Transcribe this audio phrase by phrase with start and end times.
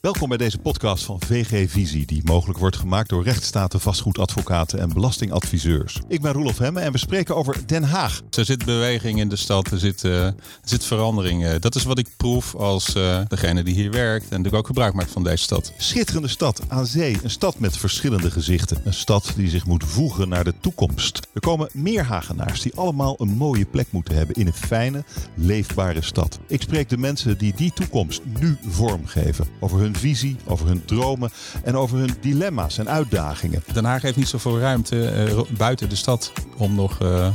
[0.00, 4.92] Welkom bij deze podcast van VG Visie, die mogelijk wordt gemaakt door rechtsstaten, vastgoedadvocaten en
[4.92, 6.00] belastingadviseurs.
[6.08, 8.22] Ik ben Roelof Hemme en we spreken over Den Haag.
[8.30, 10.34] Er zit beweging in de stad, er zit, uh, er
[10.64, 11.44] zit verandering.
[11.44, 14.66] Uh, dat is wat ik proef als uh, degene die hier werkt en natuurlijk ook
[14.66, 15.72] gebruik maakt van deze stad.
[15.76, 18.80] Schitterende stad aan zee, een stad met verschillende gezichten.
[18.84, 21.26] Een stad die zich moet voegen naar de toekomst.
[21.34, 25.04] Er komen meer Hagenaars die allemaal een mooie plek moeten hebben in een fijne,
[25.34, 26.38] leefbare stad.
[26.46, 29.46] Ik spreek de mensen die die toekomst nu vormgeven.
[29.60, 31.30] Over hun visie, over hun dromen
[31.64, 33.62] en over hun dilemma's en uitdagingen.
[33.72, 37.28] Den Haag heeft niet zoveel ruimte uh, buiten de stad om nog, uh,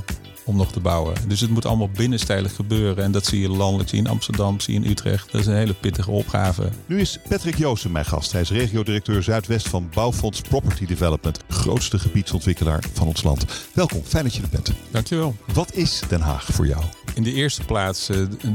[0.45, 1.15] om nog te bouwen.
[1.27, 3.03] Dus het moet allemaal binnenstijlig gebeuren.
[3.03, 5.31] En dat zie je landelijk, zie je in Amsterdam, zie je in Utrecht.
[5.31, 6.69] Dat is een hele pittige opgave.
[6.85, 8.31] Nu is Patrick Joosten mijn gast.
[8.31, 11.39] Hij is regiodirecteur Zuidwest van Bouwfonds Property Development.
[11.47, 13.45] Grootste gebiedsontwikkelaar van ons land.
[13.73, 14.71] Welkom, fijn dat je er bent.
[14.91, 15.35] Dankjewel.
[15.53, 16.83] Wat is Den Haag voor jou?
[17.13, 18.07] In de eerste plaats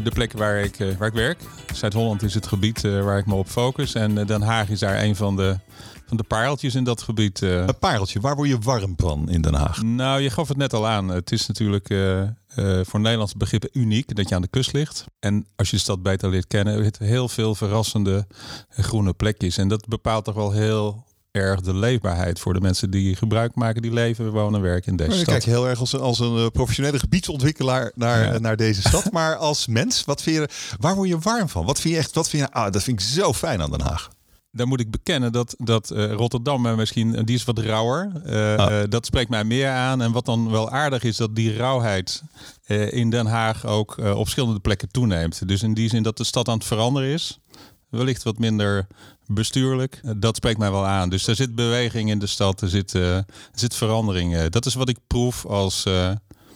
[0.03, 1.39] de plek waar ik, waar ik werk.
[1.75, 3.95] Zuid-Holland is het gebied waar ik me op focus.
[3.95, 5.59] En Den Haag is daar een van de,
[6.09, 7.41] van de pareltjes in dat gebied.
[7.41, 9.83] Een pareltje, waar word je warm van in Den Haag?
[9.83, 11.09] Nou, je gaf het net al aan.
[11.09, 15.05] Het is natuurlijk uh, uh, voor Nederlandse begrippen uniek dat je aan de kust ligt.
[15.19, 18.27] En als je de stad beter leert kennen, het heel veel verrassende
[18.69, 19.57] groene plekjes.
[19.57, 23.83] En dat bepaalt toch wel heel erg de leefbaarheid voor de mensen die gebruik maken,
[23.83, 25.35] die leven, wonen, werken in deze maar stad.
[25.35, 28.39] Kijk heel erg als, als een professionele gebiedsontwikkelaar naar, ja.
[28.39, 29.13] naar deze stad.
[29.19, 30.49] Maar als mens, wat vind je,
[30.79, 31.65] waar word je warm van?
[31.65, 33.81] Wat vind je echt, wat vind je, ah, dat vind ik zo fijn aan Den
[33.81, 34.11] Haag.
[34.59, 38.13] Dan moet ik bekennen dat, dat uh, Rotterdam misschien, die is wat rauwer.
[38.27, 38.73] Uh, ah.
[38.73, 40.03] uh, dat spreekt mij meer aan.
[40.03, 42.23] En wat dan wel aardig is, dat die rauwheid
[42.91, 45.49] in Den Haag ook op verschillende plekken toeneemt.
[45.49, 47.39] Dus in die zin dat de stad aan het veranderen is.
[47.89, 48.87] Wellicht wat minder
[49.27, 50.01] bestuurlijk.
[50.17, 51.09] Dat spreekt mij wel aan.
[51.09, 54.49] Dus er zit beweging in de stad, er zit, er zit verandering.
[54.49, 55.85] dat is wat ik proef als...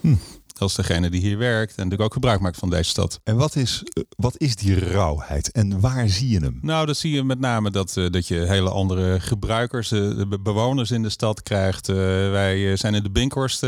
[0.00, 0.14] Hm
[0.62, 3.20] als degene die hier werkt en natuurlijk ook gebruik maakt van deze stad.
[3.24, 3.82] En wat is,
[4.16, 6.58] wat is die rauwheid en waar zie je hem?
[6.62, 11.02] Nou, dat zie je met name dat, dat je hele andere gebruikers, de bewoners in
[11.02, 11.86] de stad krijgt.
[11.86, 13.66] wij zijn in de Binkhorst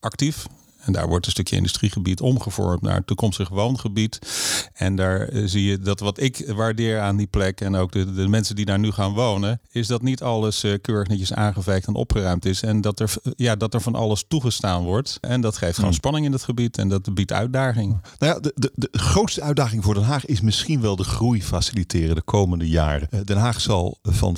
[0.00, 0.46] actief.
[0.84, 4.18] En daar wordt een stukje industriegebied omgevormd naar toekomstig woongebied.
[4.72, 8.28] En daar zie je dat wat ik waardeer aan die plek en ook de, de
[8.28, 12.44] mensen die daar nu gaan wonen, is dat niet alles keurig netjes aangewerkt en opgeruimd
[12.44, 12.62] is.
[12.62, 15.18] En dat er, ja, dat er van alles toegestaan wordt.
[15.20, 18.00] En dat geeft gewoon spanning in het gebied en dat biedt uitdaging.
[18.18, 21.42] Nou ja, de, de, de grootste uitdaging voor Den Haag is misschien wel de groei
[21.42, 23.08] faciliteren de komende jaren.
[23.24, 24.36] Den Haag zal van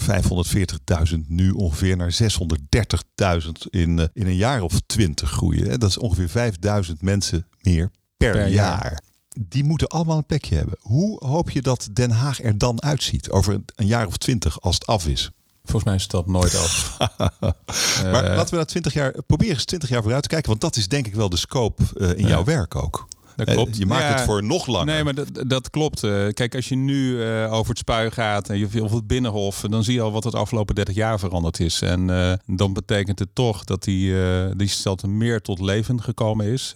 [1.10, 5.81] 540.000 nu ongeveer naar 630.000 in, in een jaar of twintig groeien.
[5.81, 8.83] Dat is ongeveer 5000 mensen meer per, per jaar.
[8.83, 9.03] jaar.
[9.41, 10.77] Die moeten allemaal een plekje hebben.
[10.81, 14.75] Hoe hoop je dat Den Haag er dan uitziet over een jaar of twintig als
[14.75, 15.31] het af is?
[15.62, 16.97] Volgens mij is dat nooit af.
[18.12, 20.49] maar uh, laten we naar 20 jaar, proberen eens 20 jaar vooruit te kijken.
[20.49, 23.09] Want dat is denk ik wel de scope uh, in jouw werk ook.
[23.37, 23.77] Dat klopt.
[23.77, 24.87] Je maakt ja, het voor nog langer.
[24.87, 26.03] Nee, maar dat, dat klopt.
[26.03, 29.61] Uh, kijk, als je nu uh, over het spui gaat en je of het binnenhof,
[29.61, 31.83] dan zie je al wat het afgelopen 30 jaar veranderd is.
[31.83, 34.15] En uh, dan betekent het toch dat die,
[34.56, 36.75] die stad meer tot leven gekomen is.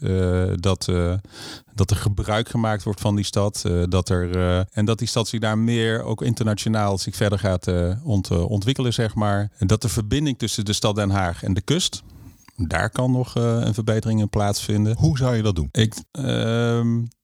[0.54, 0.88] dat,
[1.74, 3.64] dat er gebruik gemaakt wordt van die stad.
[3.88, 4.36] dat er,
[4.72, 7.66] en dat die stad zich daar meer ook internationaal zich verder gaat
[8.02, 9.50] ont, ontwikkelen, zeg maar.
[9.58, 12.02] En dat de verbinding tussen de stad Den Haag en de kust.
[12.66, 14.96] Daar kan nog uh, een verbetering in plaatsvinden.
[14.96, 15.69] Hoe zou je dat doen?
[15.72, 16.24] Ik, uh,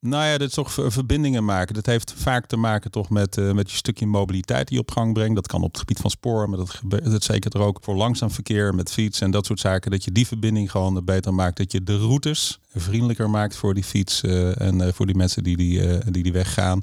[0.01, 1.75] nou ja, dat is toch verbindingen maken.
[1.75, 4.91] Dat heeft vaak te maken toch met, uh, met je stukje mobiliteit die je op
[4.91, 5.35] gang brengt.
[5.35, 8.31] Dat kan op het gebied van spoor, maar dat, dat zeker er ook voor langzaam
[8.31, 9.91] verkeer met fiets en dat soort zaken.
[9.91, 11.57] Dat je die verbinding gewoon beter maakt.
[11.57, 15.57] Dat je de routes vriendelijker maakt voor die fiets eh, en voor die mensen die
[15.57, 16.83] die, die, die weggaan.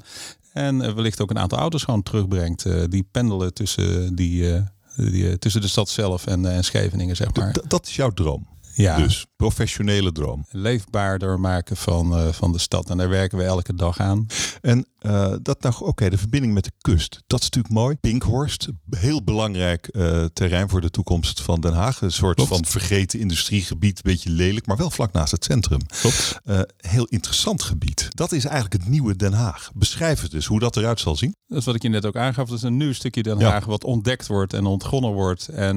[0.52, 2.90] En wellicht ook een aantal auto's gewoon terugbrengt.
[2.90, 4.62] die pendelen tussen die
[4.96, 7.52] die, tussen de stad zelf en, en Scheveningen, zeg maar.
[7.52, 8.46] D dat is jouw droom.
[8.74, 8.96] Ja.
[8.96, 10.46] Dus professionele droom.
[10.50, 12.90] Leefbaarder maken van, uh, van de stad.
[12.90, 14.26] En daar werken we elke dag aan.
[14.60, 17.22] En uh, dat nou, oké, okay, de verbinding met de kust.
[17.26, 17.96] Dat is natuurlijk mooi.
[17.96, 22.00] Pinkhorst, heel belangrijk uh, terrein voor de toekomst van Den Haag.
[22.00, 22.50] Een soort Klopt.
[22.50, 23.96] van vergeten industriegebied.
[23.96, 25.80] Een beetje lelijk, maar wel vlak naast het centrum.
[26.00, 26.40] Klopt.
[26.76, 28.08] heel interessant gebied.
[28.10, 29.70] Dat is eigenlijk het nieuwe Den Haag.
[29.74, 31.34] Beschrijf het dus, hoe dat eruit zal zien.
[31.46, 32.48] Dat is wat ik je net ook aangaf.
[32.48, 33.70] Dat is een nieuw stukje Den Haag ja.
[33.70, 35.48] wat ontdekt wordt en ontgonnen wordt.
[35.48, 35.76] En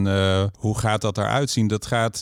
[0.58, 1.68] hoe gaat dat eruit zien?
[1.68, 2.20] Dat gaat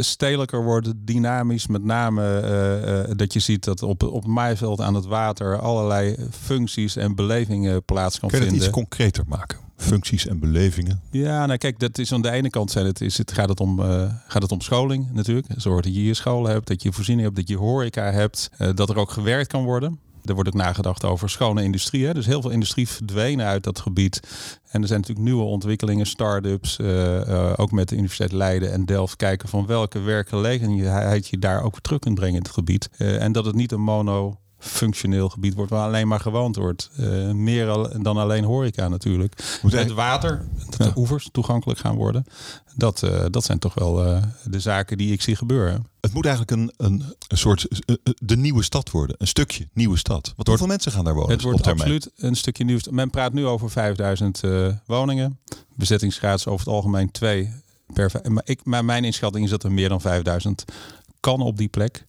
[0.00, 1.66] stedelijker worden, dynamisch.
[1.66, 6.96] Met name uh, dat je ziet dat op, op maaiveld aan het water allerlei functies
[6.96, 8.62] en belevingen plaats kan Kun je vinden.
[8.62, 9.58] het iets concreter maken?
[9.76, 11.00] Functies en belevingen.
[11.10, 13.60] Ja, nou kijk, dat is aan de ene kant zijn het, is het, gaat, het
[13.60, 15.46] om, uh, gaat het om scholing natuurlijk.
[15.56, 18.68] Zorg dat je je school hebt, dat je voorziening hebt, dat je horeca hebt, uh,
[18.74, 19.98] dat er ook gewerkt kan worden.
[20.24, 22.06] Er wordt ook nagedacht over schone industrie.
[22.06, 22.14] Hè?
[22.14, 24.20] Dus heel veel industrie verdwenen uit dat gebied.
[24.70, 26.78] En er zijn natuurlijk nieuwe ontwikkelingen, start-ups.
[26.78, 31.62] Uh, uh, ook met de Universiteit Leiden en Delft kijken van welke werkgelegenheid je daar
[31.62, 32.88] ook weer terug kunt brengen in het gebied.
[32.98, 36.90] Uh, en dat het niet een mono functioneel gebied wordt waar alleen maar gewoond wordt.
[37.00, 37.66] Uh, meer
[38.02, 39.58] dan alleen horeca natuurlijk.
[39.62, 42.24] Moet het water, dat de oevers toegankelijk gaan worden.
[42.74, 45.86] Dat, uh, dat zijn toch wel uh, de zaken die ik zie gebeuren.
[46.00, 47.66] Het moet eigenlijk een, een, een soort
[48.18, 49.16] de nieuwe stad worden.
[49.18, 50.32] Een stukje nieuwe stad.
[50.36, 51.30] Want hoeveel mensen gaan daar wonen?
[51.30, 52.78] Het wordt absoluut een stukje nieuw.
[52.90, 54.40] Men praat nu over 5000
[54.86, 55.38] woningen.
[55.74, 57.52] Bezettingsgraad is over het algemeen 2
[57.92, 58.10] per.
[58.28, 60.64] Maar, ik, maar mijn inschatting is dat er meer dan 5000
[61.20, 62.06] kan op die plek.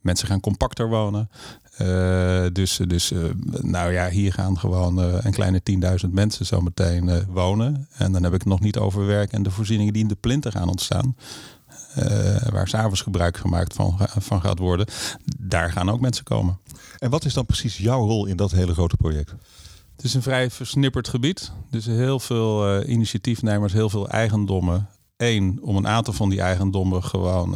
[0.00, 1.30] Mensen gaan compacter wonen.
[1.78, 3.24] Uh, dus dus uh,
[3.60, 5.60] nou ja, hier gaan gewoon uh, een kleine
[6.04, 7.88] 10.000 mensen zo meteen wonen.
[7.96, 10.14] En dan heb ik het nog niet over werk en de voorzieningen die in de
[10.14, 11.16] plinten gaan ontstaan.
[12.50, 14.86] waar s'avonds gebruik gemaakt van, van gaat worden.
[15.38, 16.58] Daar gaan ook mensen komen.
[16.98, 19.34] En wat is dan precies jouw rol in dat hele grote project?
[19.96, 21.52] Het is een vrij versnipperd gebied.
[21.70, 24.88] Dus heel veel initiatiefnemers, heel veel eigendommen.
[25.16, 27.50] Eén, om een aantal van die eigendommen gewoon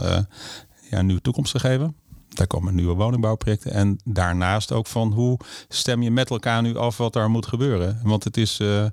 [0.91, 1.97] ja, een nieuwe toekomst te geven.
[2.38, 3.73] Daar komen nieuwe woningbouwprojecten.
[3.73, 5.38] En daarnaast ook van hoe
[5.69, 8.00] stem je met elkaar nu af wat daar moet gebeuren.
[8.02, 8.87] Want het is uh,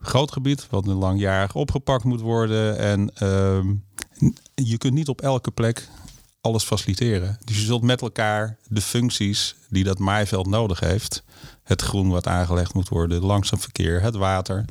[0.00, 2.78] groot gebied wat een langjarig opgepakt moet worden.
[2.78, 3.64] En uh,
[4.54, 5.88] je kunt niet op elke plek
[6.40, 7.38] alles faciliteren.
[7.44, 11.22] Dus je zult met elkaar de functies die dat maaiveld nodig heeft.
[11.62, 14.64] Het groen wat aangelegd moet worden, langzaam verkeer, het water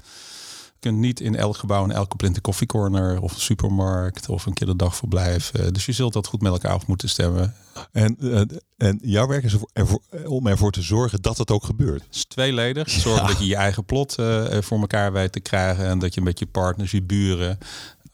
[0.80, 4.54] kunt niet in elk gebouw en elke plint een koffiecorner of een supermarkt of een
[4.54, 5.52] kinderdagverblijf.
[5.56, 7.56] Uh, dus je zult dat goed met elkaar af moeten stemmen.
[7.92, 8.42] En, uh,
[8.78, 12.04] en jouw werk is ervoor, om ervoor te zorgen dat het ook gebeurt.
[12.04, 12.90] Het is tweeledig.
[12.90, 16.22] Zorgen dat je je eigen plot uh, voor elkaar weet te krijgen en dat je
[16.22, 17.58] met je partners, je buren,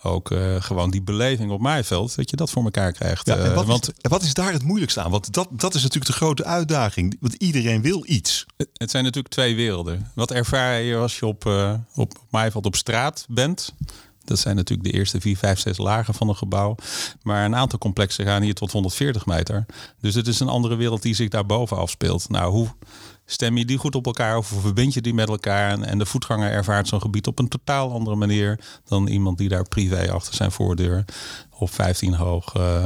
[0.03, 3.27] ook uh, gewoon die beleving op Maaiveld, dat je dat voor elkaar krijgt.
[3.27, 5.11] Ja, en eh, wat, want, is, wat is daar het moeilijkste aan?
[5.11, 7.17] Want dat, dat is natuurlijk de grote uitdaging.
[7.19, 8.45] Want iedereen wil iets.
[8.73, 10.11] Het zijn natuurlijk twee werelden.
[10.15, 13.73] Wat ervaar je als je op, uh, op Maaiveld op straat bent?
[14.25, 16.75] Dat zijn natuurlijk de eerste 4, 5, 6 lagen van een gebouw.
[17.21, 19.65] Maar een aantal complexen gaan hier tot 140 meter.
[20.01, 22.29] Dus het is een andere wereld die zich daarboven afspeelt.
[22.29, 22.67] Nou, hoe
[23.25, 25.81] stem je die goed op elkaar of verbind je die met elkaar?
[25.81, 29.67] En, de voetganger ervaart zo'n gebied op een totaal andere manier dan iemand die daar
[29.67, 31.05] privé achter zijn voordeur
[31.57, 32.85] op 15 hoog uh,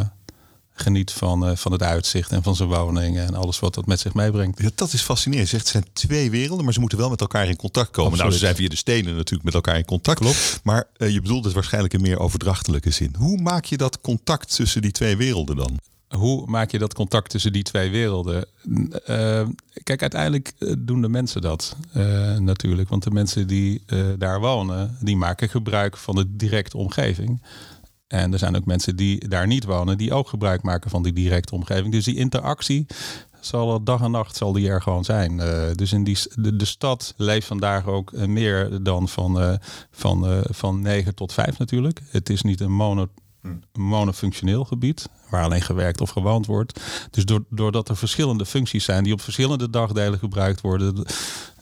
[0.82, 4.00] geniet van, uh, van het uitzicht en van zijn woning en alles wat dat met
[4.00, 4.62] zich meebrengt.
[4.62, 5.50] Ja, dat is fascinerend.
[5.50, 8.12] Je zegt het zijn twee werelden, maar ze moeten wel met elkaar in contact komen.
[8.12, 8.30] Absoluut.
[8.30, 10.20] Nou, ze zijn via de stenen natuurlijk met elkaar in contact.
[10.20, 10.60] Klopt.
[10.64, 13.16] Maar uh, je bedoelt het waarschijnlijk in meer overdrachtelijke zin.
[13.18, 15.80] Hoe maak je dat contact tussen die twee werelden dan?
[16.08, 18.46] Hoe maak je dat contact tussen die twee werelden?
[19.10, 19.48] Uh,
[19.84, 22.90] kijk, uiteindelijk eh, doen de mensen dat uh, natuurlijk.
[22.90, 27.42] Want de mensen die uh, daar wonen, die maken gebruik van de directe omgeving.
[28.08, 31.14] En er zijn ook mensen die daar niet wonen, die ook gebruik maken van die
[31.14, 31.92] directe omgeving.
[31.92, 32.86] Dus die interactie
[33.40, 35.38] zal dag en nacht zal die er gewoon zijn.
[35.76, 39.60] dus in die, de, stad leeft vandaag ook meer dan van,
[39.92, 42.02] van, van 9 tot 5 natuurlijk.
[42.10, 43.08] Het is niet een mono
[43.74, 46.80] monofunctioneel gebied, waar alleen gewerkt of gewoond wordt.
[47.12, 51.06] Dus doordat er verschillende functies zijn die op verschillende dagdelen gebruikt worden,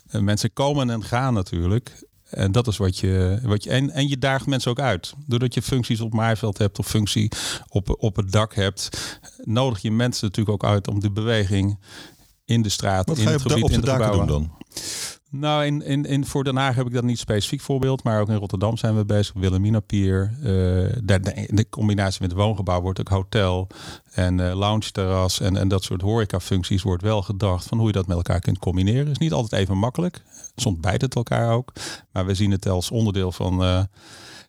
[0.07, 2.05] eh, mensen komen en gaan natuurlijk.
[2.29, 3.39] En dat is wat je.
[3.43, 5.13] Wat je en, en je daagt mensen ook uit.
[5.25, 7.31] Doordat je functies op maaiveld hebt of functie
[7.67, 11.79] op, op het dak hebt, nodig je mensen natuurlijk ook uit om de beweging
[12.45, 14.27] in de straat, wat in het gebied, in de gebouwen.
[14.27, 14.51] Doen dan?
[15.29, 18.29] Nou, in, in, in, voor Den Haag heb ik dat niet specifiek voorbeeld, maar ook
[18.29, 19.33] in Rotterdam zijn we bezig.
[19.33, 20.31] Wilhelmina Pier.
[20.37, 20.45] Uh,
[21.03, 23.67] de, de, combinatie met woongebouw wordt ook hotel
[24.11, 27.93] en uh, lounge terras en, en dat soort horeca-functies wordt wel gedacht van hoe je
[27.93, 29.07] dat met elkaar kunt combineren.
[29.07, 30.21] Is niet altijd even makkelijk.
[30.55, 31.71] Soms bijt het elkaar ook,
[32.11, 33.63] maar we zien het als onderdeel van.
[33.63, 33.83] Uh,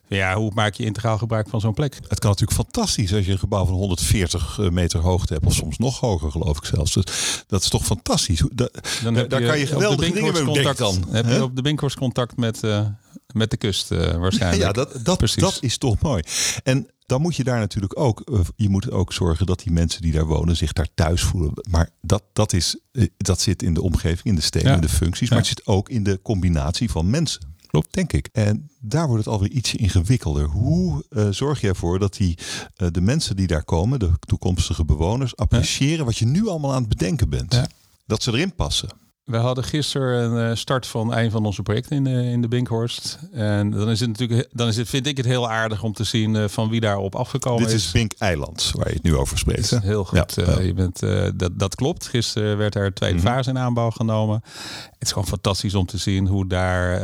[0.08, 1.94] ja, hoe maak je integraal gebruik van zo'n plek?
[1.94, 5.54] Het kan natuurlijk fantastisch als je een gebouw van 140 eh, meter hoogte hebt, of
[5.54, 6.92] soms nog hoger, geloof ik zelfs.
[6.92, 7.04] Dus
[7.46, 8.42] dat is toch fantastisch.
[8.52, 8.68] Da
[9.02, 11.04] dan daar, kan je geweldige dingen mee contact, dan.
[11.10, 12.86] Heb je op de Binkhorst contact met, uh,
[13.32, 14.62] met de kust uh, waarschijnlijk.
[14.62, 16.22] Ja, dat, dat, dat is toch mooi.
[16.62, 20.12] En dan moet je daar natuurlijk ook, je moet ook zorgen dat die mensen die
[20.12, 21.52] daar wonen zich daar thuis voelen.
[21.70, 22.76] Maar dat, dat, is,
[23.16, 25.88] dat zit in de omgeving, in de stenen, in de functies, maar het zit ook
[25.88, 27.55] in de combinatie van mensen.
[27.90, 28.28] Denk ik.
[28.32, 30.44] En daar wordt het alweer ietsje ingewikkelder.
[30.44, 32.38] Hoe uh, zorg je ervoor dat die,
[32.76, 36.80] uh, de mensen die daar komen, de toekomstige bewoners, appreciëren wat je nu allemaal aan
[36.80, 37.62] het bedenken bent?
[38.06, 38.88] Dat ze erin passen.
[39.26, 42.48] We hadden gisteren een eh, start van een van onze projecten in de, in de
[42.48, 43.18] Binkhorst.
[43.32, 46.04] En dan is het natuurlijk, dan is het, vind ik het heel aardig om te
[46.04, 47.70] zien eh, van wie daarop afgekomen is.
[47.70, 49.70] Dit is Bink Eiland, waar je het nu over spreekt.
[49.80, 50.34] Heel goed.
[50.34, 50.58] Ja.
[50.58, 52.06] Uh, je bent, uh, dat, dat klopt.
[52.06, 53.32] Gisteren werd er tweede mm -hmm.
[53.32, 54.42] fase in aanbouw genomen.
[54.90, 57.00] Het is gewoon fantastisch om te zien hoe daar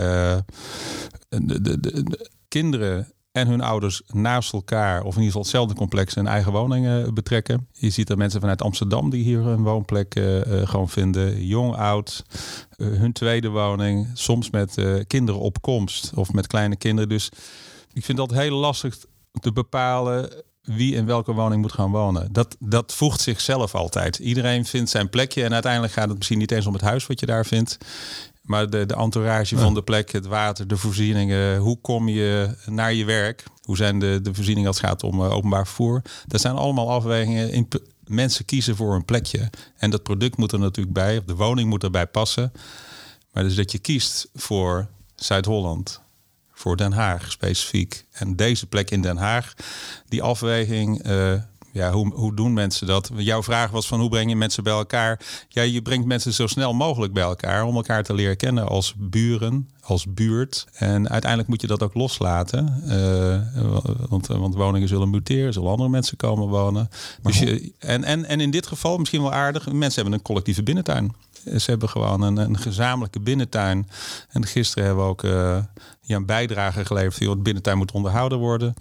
[1.28, 6.16] de, de, de kinderen en hun ouders naast elkaar, of in ieder geval hetzelfde complex,
[6.16, 7.68] een eigen woning betrekken.
[7.72, 11.46] Je ziet er mensen vanuit Amsterdam die hier een woonplek uh, gewoon vinden.
[11.46, 12.24] Jong, oud,
[12.76, 14.08] hun tweede woning.
[14.14, 14.74] Soms met
[15.06, 17.08] kinderen op komst of met kleine kinderen.
[17.08, 17.28] Dus
[17.92, 18.96] ik vind dat heel lastig
[19.40, 20.30] te bepalen
[20.62, 22.32] wie in welke woning moet gaan wonen.
[22.32, 24.18] Dat, dat voegt zichzelf altijd.
[24.18, 27.20] Iedereen vindt zijn plekje en uiteindelijk gaat het misschien niet eens om het huis wat
[27.20, 27.78] je daar vindt.
[28.42, 31.56] Maar de, de entourage van de plek, het water, de voorzieningen.
[31.56, 33.44] Hoe kom je naar je werk?
[33.62, 36.02] Hoe zijn de, de voorzieningen als het gaat om uh, openbaar vervoer?
[36.26, 37.50] Dat zijn allemaal afwegingen.
[37.50, 37.68] In,
[38.06, 39.50] mensen kiezen voor een plekje.
[39.76, 42.52] En dat product moet er natuurlijk bij, of de woning moet erbij passen.
[43.32, 46.00] Maar dus dat je kiest voor Zuid-Holland,
[46.52, 48.04] voor Den Haag specifiek.
[48.10, 49.54] En deze plek in Den Haag,
[50.08, 51.34] die afweging, uh,
[51.72, 53.10] ja, hoe, hoe doen mensen dat?
[53.16, 55.20] Jouw vraag was van hoe breng je mensen bij elkaar?
[55.48, 58.94] Ja, je brengt mensen zo snel mogelijk bij elkaar om elkaar te leren kennen als
[58.96, 60.66] buren, als buurt.
[60.72, 62.82] En uiteindelijk moet je dat ook loslaten.
[62.86, 66.90] Uh, want, want woningen zullen muteren, zullen andere mensen komen wonen.
[67.22, 70.62] dus je, en, en, en in dit geval misschien wel aardig, mensen hebben een collectieve
[70.62, 71.14] binnentuin.
[71.44, 73.88] Ze hebben gewoon een, een gezamenlijke binnentuin.
[74.28, 75.58] En gisteren hebben we ook uh,
[76.00, 77.18] ja, een bijdrage geleverd.
[77.18, 78.74] Die het binnentuin moet onderhouden worden.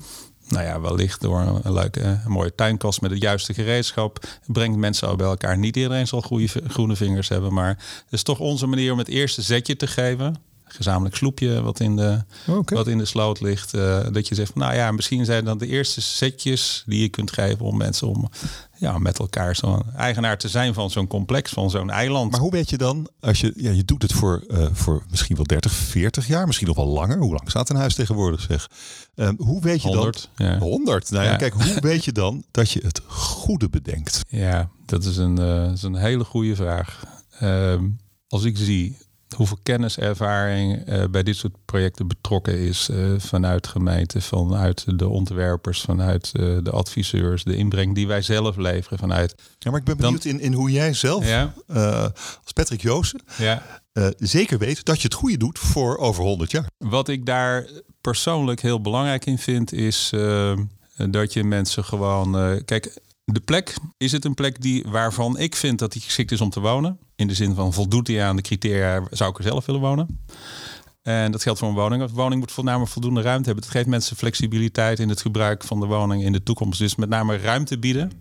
[0.51, 4.25] Nou ja, wellicht door een leuke, een mooie tuinkast met het juiste gereedschap.
[4.46, 5.58] Brengt mensen al bij elkaar.
[5.58, 7.53] Niet iedereen zal goede, groene vingers hebben.
[7.53, 10.36] Maar het is toch onze manier om het eerste zetje te geven
[10.72, 12.78] gezamenlijk sloepje wat in de, okay.
[12.78, 13.74] wat in de sloot ligt.
[13.74, 17.10] Uh, dat je zegt, van, nou ja, misschien zijn dat de eerste setjes die je
[17.10, 18.30] kunt geven om mensen om
[18.82, 22.32] ja, met elkaar zo'n eigenaar te zijn van zo'n complex, van zo'n eiland.
[22.32, 25.36] Maar hoe weet je dan, als je, ja, je doet het voor, uh, voor misschien
[25.36, 27.18] wel 30, 40 jaar, misschien nog wel langer.
[27.18, 28.70] Hoe lang staat een huis tegenwoordig zeg?
[29.16, 30.48] Um, hoe weet je 100, dan?
[30.48, 30.58] Ja.
[30.58, 31.12] 100.
[31.12, 31.38] Nou ja, ja.
[31.38, 34.22] kijk, hoe weet je dan dat je het goede bedenkt?
[34.28, 37.04] Ja, dat is een, uh, dat is een hele goede vraag.
[37.42, 37.82] Uh,
[38.28, 38.98] als ik zie
[39.33, 45.81] hoeveel kenniservaring uh, bij dit soort projecten betrokken is uh, vanuit gemeenten, vanuit de ontwerpers,
[45.81, 49.35] vanuit uh, de adviseurs, de inbreng die wij zelf leveren vanuit.
[49.59, 51.53] Ja, maar ik ben benieuwd Dan, in, in hoe jij zelf ja?
[52.43, 53.63] als Patrick Joosten ja.
[54.17, 56.65] zeker weet dat je het goede doet voor over 100 jaar.
[56.77, 57.67] Wat ik daar
[58.01, 60.09] persoonlijk heel belangrijk in vind, is
[61.09, 62.61] dat je mensen gewoon.
[62.65, 63.00] kijk,
[63.33, 66.50] de plek, is het een plek die, waarvan ik vind dat die geschikt is om
[66.50, 67.00] te wonen?
[67.15, 70.19] In de zin van voldoet hij aan de criteria, zou ik er zelf willen wonen?
[71.01, 72.01] En dat geldt voor een woning.
[72.01, 73.63] Een woning moet voornamelijk voldoende ruimte hebben.
[73.63, 76.79] Het geeft mensen flexibiliteit in het gebruik van de woning in de toekomst.
[76.79, 78.11] Dus met name ruimte bieden.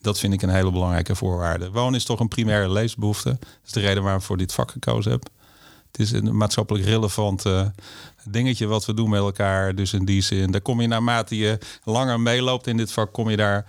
[0.00, 1.70] Dat vind ik een hele belangrijke voorwaarde.
[1.70, 3.28] Wonen is toch een primaire leefbehoefte.
[3.28, 5.28] Dat is de reden waarom ik voor dit vak gekozen heb.
[5.90, 7.66] Het is een maatschappelijk relevant uh,
[8.24, 9.74] dingetje wat we doen met elkaar.
[9.74, 13.30] Dus in die zin, daar kom je naarmate je langer meeloopt in dit vak, kom
[13.30, 13.66] je daar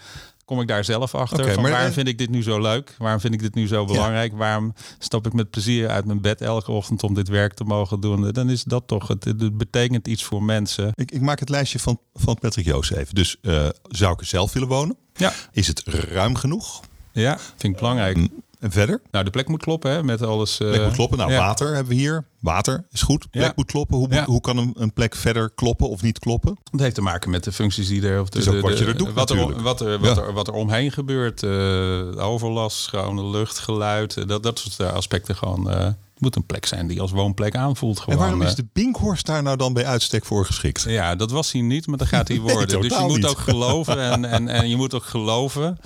[0.51, 1.39] kom ik daar zelf achter.
[1.39, 2.95] Okay, van maar, waarom vind ik dit nu zo leuk?
[2.97, 4.31] Waarom vind ik dit nu zo belangrijk?
[4.31, 4.37] Ja.
[4.37, 7.99] Waarom stap ik met plezier uit mijn bed elke ochtend om dit werk te mogen
[7.99, 8.31] doen?
[8.31, 10.91] Dan is dat toch, het, het betekent iets voor mensen.
[10.95, 13.15] Ik, ik, maak het lijstje van, van Patrick Joos even.
[13.15, 14.95] Dus uh, zou ik er zelf willen wonen?
[15.13, 15.33] Ja.
[15.51, 16.81] Is het ruim genoeg?
[17.11, 18.17] Ja, vind ik belangrijk.
[18.61, 19.01] Uh, en verder?
[19.11, 20.59] Nou, de plek moet kloppen, hè, met alles.
[20.59, 21.17] Uh, plek moet kloppen.
[21.17, 21.37] Nou, ja.
[21.37, 22.25] water hebben we hier.
[22.39, 23.29] Water is goed.
[23.29, 23.51] Plek Ja.
[23.55, 23.97] moet kloppen.
[23.97, 24.25] Hoe, Ja.
[24.25, 26.57] hoe kan een, een plek verder kloppen of niet kloppen?
[26.71, 28.21] Dat heeft te maken met de functies die er.
[28.21, 29.61] Of de, is ook de- wat je er doet wat er, natuurlijk.
[29.63, 30.21] wat, er, wat, Ja.
[30.21, 31.43] er, wat er omheen gebeurt.
[31.43, 34.17] eh, overlast, schone lucht, geluid.
[34.17, 35.69] eh, Dat, dat soort eh, aspecten gewoon.
[35.69, 37.99] eh, het moet een plek zijn die als woonplek aanvoelt.
[37.99, 38.47] Gewoon, en waarom eh.
[38.47, 40.83] is de Binkhorst daar nou dan bij uitstek voor geschikt?
[40.87, 42.81] Ja, dat was hij niet, maar dat gaat hij Nee, worden.
[42.81, 43.25] dus je moet niet.
[43.25, 45.77] ook geloven en, en, en je moet ook geloven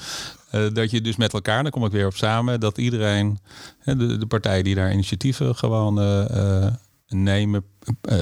[0.56, 3.40] eh, dat je dus met elkaar, daar kom ik weer op samen, dat iedereen,
[3.84, 6.68] de, de partijen die daar initiatieven gewoon eh,
[7.08, 7.64] nemen,
[8.02, 8.18] eh,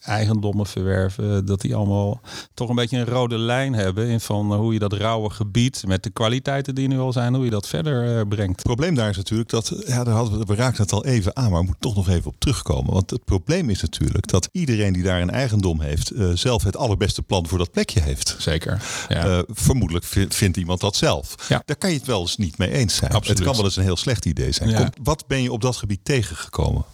[0.00, 2.20] eigendommen verwerven, dat die allemaal
[2.54, 6.02] toch een beetje een rode lijn hebben in van hoe je dat rauwe gebied met
[6.02, 8.56] de kwaliteiten die nu al zijn, hoe je dat verder eh, brengt.
[8.56, 11.36] Het probleem daar is natuurlijk dat, ja, daar hadden we, we raakten het al even
[11.36, 12.92] aan, maar we moeten toch nog even op terugkomen.
[12.92, 16.76] Want het probleem is natuurlijk dat iedereen die daar een eigendom heeft, eh, zelf het
[16.76, 18.36] allerbeste plan voor dat plekje heeft.
[18.38, 18.82] Zeker.
[19.08, 19.26] Ja.
[19.26, 21.34] Eh, vermoedelijk vi- vindt iemand dat zelf.
[21.48, 21.62] Ja.
[21.64, 23.10] Daar kan je het wel eens niet mee eens zijn.
[23.12, 23.38] Absoluut.
[23.38, 24.68] Het kan wel eens een heel slecht idee zijn.
[24.70, 24.76] Ja.
[24.76, 26.84] Kom, wat ben je op dat gebied tegengekomen?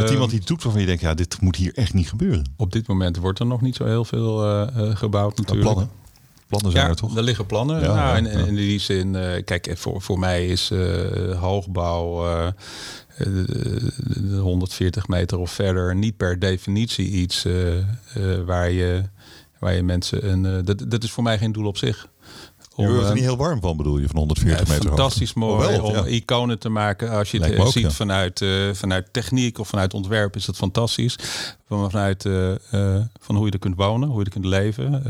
[0.00, 2.52] Dat iemand iets doet waarvan je denkt, ja, dit moet hier echt niet gebeuren.
[2.56, 5.62] op dit moment wordt er nog niet zo heel veel eh, eh, gebouwd natuurlijk.
[5.62, 5.90] plannen.
[6.48, 7.16] Plannen zijn ja, er toch?
[7.16, 7.80] er liggen plannen.
[7.80, 8.30] Ja, nou, ja, en, ja.
[8.30, 10.72] en in die zin, eh, kijk, voor, voor mij is
[11.38, 12.54] hoogbouw eh, eh,
[14.06, 17.46] de 140 meter of verder niet per definitie iets
[18.44, 19.02] waar, je,
[19.58, 20.64] waar je mensen een.
[20.64, 22.08] dat, dat is voor mij geen doel op zich.
[22.86, 25.34] Je wordt er eh, niet heel warm van, bedoel je, van 140 ja, meter fantastisch
[25.34, 26.06] mooi om ja.
[26.06, 27.10] iconen te maken.
[27.10, 27.90] Als je het Lijkt eh, ook, ziet ja.
[27.90, 31.16] vanuit, eh, vanuit techniek of vanuit ontwerp is dat fantastisch.
[31.66, 32.22] Van- Vanuit
[33.20, 35.04] van hoe je er kunt wonen, hoe je er kunt leven.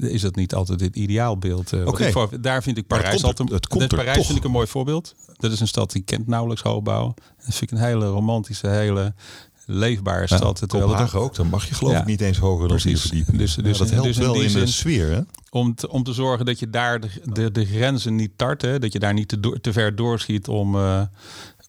[0.00, 1.72] is dat niet altijd het ideaalbeeld.
[1.84, 2.12] Oké.
[2.40, 3.50] daar vind ik Parijs komt altijd.
[3.50, 4.26] het komt er Parijs toch.
[4.26, 5.14] vind ik een mooi voorbeeld.
[5.36, 7.14] Dat is een stad die kent nauwelijks hoogbouw.
[7.44, 9.14] Dat vind ik een hele romantische, hele
[9.66, 10.60] leefbare Ja, stad.
[10.60, 12.00] het Kopenhagen ook, dan mag je geloof Ja.
[12.00, 13.00] ik niet eens hoger dan Precies.
[13.00, 13.40] vier verdiepingen.
[13.40, 15.20] Dus- Ja, dus- dat helpt dus in wel in de zin- sfeer, hè?
[15.50, 18.62] om te, om te zorgen dat je daar de, de, de grenzen niet tart.
[18.62, 18.78] Hè?
[18.78, 21.00] Dat je daar niet te, te ver doorschiet om, eh,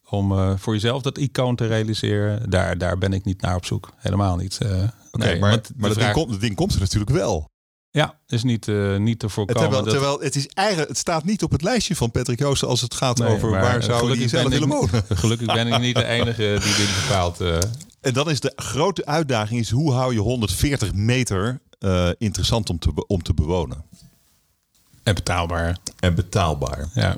[0.10, 2.50] om eh, voor jezelf dat icoon te realiseren.
[2.50, 3.90] Daar, daar ben ik niet naar op zoek.
[3.98, 4.58] Helemaal niet.
[4.62, 4.70] Eh,
[5.12, 7.50] Oké, nee, maar, de maar dat, ding komt, dat ding komt er natuurlijk wel.
[7.92, 9.62] Ja, is niet, uh, niet te voorkomen.
[9.62, 9.94] Terwijl, dat...
[9.94, 12.94] terwijl het, is eigenlijk, het staat niet op het lijstje van Patrick Joosten als het
[12.94, 15.04] gaat over waar zou hij zelf willen wonen.
[15.10, 17.42] Gelukkig ben ik niet de enige die dit bepaalt.
[17.42, 17.58] Uh.
[18.02, 22.80] En dan is de grote uitdaging is hoe hou je 140 meter uh, interessant om
[22.80, 23.84] te, om te bewonen.
[25.04, 25.78] En betaalbaar.
[26.00, 26.90] En betaalbaar.
[26.94, 27.18] Ja.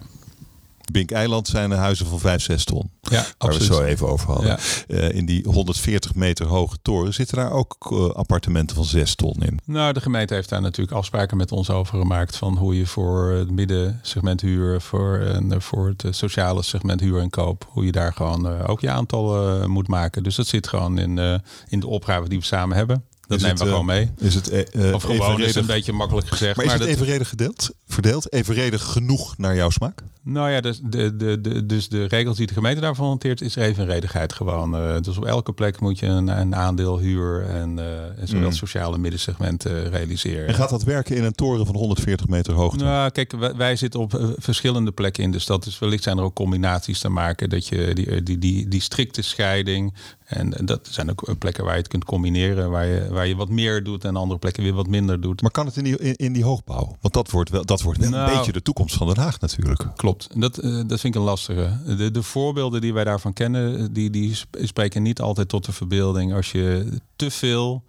[0.91, 2.91] Bink-eiland zijn huizen van 5, 6 ton.
[3.01, 4.57] Ja, waar we het zo even over hadden.
[4.87, 9.35] Uh, in die 140 meter hoge toren zitten daar ook uh, appartementen van 6 ton
[9.39, 9.59] in.
[9.65, 12.37] Nou, de gemeente heeft daar natuurlijk afspraken met ons over gemaakt.
[12.37, 17.29] Van hoe je voor het middensegment huur, voor, en voor het sociale segment huur en
[17.29, 17.67] koop.
[17.69, 20.23] Hoe je daar gewoon ook je aantallen moet maken.
[20.23, 23.03] Dus dat zit gewoon in, in de opgave die we samen hebben.
[23.29, 24.11] Dat is nemen het, we gewoon mee.
[24.17, 26.55] Is het, uh, of gewoon is een beetje makkelijk gezegd.
[26.55, 28.33] Maar, maar is het evenredig gedeeld, verdeeld?
[28.33, 30.03] Evenredig genoeg naar jouw smaak?
[30.23, 33.55] Nou ja, dus de, de, de, dus de regels die de gemeente daarvan hanteert, is
[33.55, 34.75] evenredigheid gewoon.
[34.75, 38.49] Uh, dus op elke plek moet je een, een aandeel huur en, uh, en zowel
[38.49, 38.55] mm.
[38.55, 40.47] sociale middensegment realiseren.
[40.47, 42.83] En gaat dat werken in een toren van 140 meter hoogte?
[42.83, 45.63] Nou, kijk, wij, wij zitten op verschillende plekken in de stad.
[45.63, 47.49] Dus wellicht zijn er ook combinaties te maken.
[47.49, 49.93] Dat je die, die, die, die strikte scheiding
[50.29, 53.49] en dat zijn ook plekken waar je het kunt combineren, waar je, waar je wat
[53.49, 55.41] meer doet en andere plekken weer wat minder doet.
[55.41, 56.97] Maar kan het in die, in, die hoogbouw?
[57.01, 59.39] Want dat wordt wel, dat wordt wel nou, een beetje de toekomst van Den Haag
[59.39, 59.85] natuurlijk.
[59.95, 61.77] Klopt, dat, uh, dat vind ik een lastige.
[61.97, 66.33] De, de voorbeelden die wij daarvan kennen, die, die spreken niet altijd tot de verbeelding.
[66.33, 67.83] Als je te veel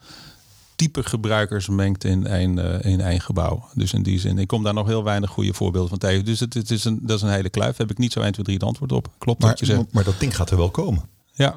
[0.77, 3.69] type gebruikers mengt in één, uh, in één gebouw.
[3.75, 6.25] Dus in die zin, ik kom daar nog heel weinig goede voorbeelden van tegen.
[6.25, 7.77] Dus het, het is een, dat is een hele kluif.
[7.77, 9.09] Daar heb ik niet zo 1, 2, 3 het antwoord op.
[9.19, 9.93] Klopt maar, wat je zegt.
[9.93, 11.03] Maar dat ding gaat er wel komen.
[11.33, 11.57] Ja,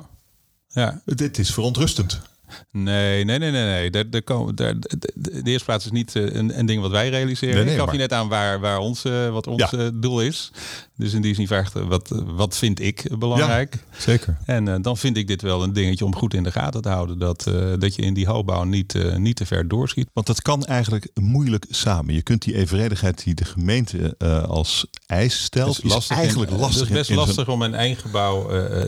[0.73, 1.01] ja.
[1.05, 2.21] Dit is verontrustend.
[2.71, 3.65] Nee, nee, nee, nee.
[3.65, 3.89] nee.
[3.89, 7.55] De, eerste plaats is niet eh, een, een ding wat wij realiseren.
[7.55, 9.77] Nee, nee, ik gaf je net aan waar, waar ons, uh, wat ons ja.
[9.77, 10.51] uh, doel is.
[10.97, 13.73] Dus in die zin vraagt wat, wat vind ik belangrijk.
[13.73, 14.37] Ja, zeker.
[14.45, 16.89] En uh, dan vind ik dit wel een dingetje om goed in de gaten te
[16.89, 17.19] houden.
[17.19, 20.09] Dat, dat je in die hoogbouw niet, niet te ver doorschiet.
[20.13, 22.13] Want dat kan eigenlijk moeilijk samen.
[22.13, 26.87] Je kunt die evenredigheid die de gemeente als eis stelt, is, lastig eigenlijk in, lastig.
[26.87, 28.47] Het is best lastig om een eigen gebouw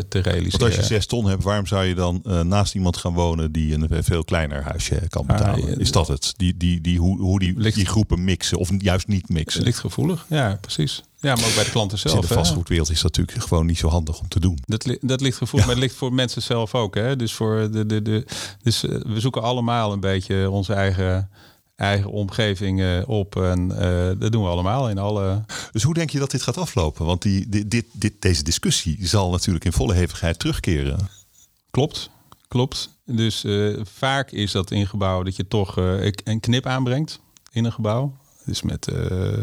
[0.10, 0.60] te realiseren.
[0.60, 3.74] Want als je zes ton hebt, waarom zou je dan naast iemand gaan wonen die
[3.74, 5.74] een veel kleiner huisje kan betalen.
[5.74, 6.34] Ah, is dat het?
[6.38, 9.64] Die, die, die, hoe, hoe die, ligt, die groepen mixen of juist niet mixen?
[9.64, 11.04] Ligt gevoelig, ja, precies.
[11.20, 12.16] Ja, maar ook bij de klanten zelf.
[12.16, 14.60] In de vastgoedwereld is dat natuurlijk gewoon niet zo handig om te doen.
[14.66, 16.96] Dat, dat ligt gevoelig, maar het ligt voor mensen zelf ook.
[16.96, 17.16] Hè?
[17.16, 18.26] Dus, voor de, de, de,
[18.62, 21.30] dus eh, we zoeken allemaal een beetje onze eigen
[21.76, 23.36] eigen omgeving uh, op.
[23.36, 25.46] En uh, dat doen we allemaal in alle.
[25.72, 27.06] Dus hoe denk je dat dit gaat aflopen?
[27.06, 31.10] Want die, dit, dit, deze discussie zal natuurlijk in volle hevigheid terugkeren.
[31.72, 32.10] Klopt.
[32.56, 32.90] Klopt.
[33.06, 37.20] Dus uh, vaak is dat in gebouw dat je toch uh, een knip aanbrengt
[37.52, 38.18] in een gebouw.
[38.46, 39.38] Dus met uh,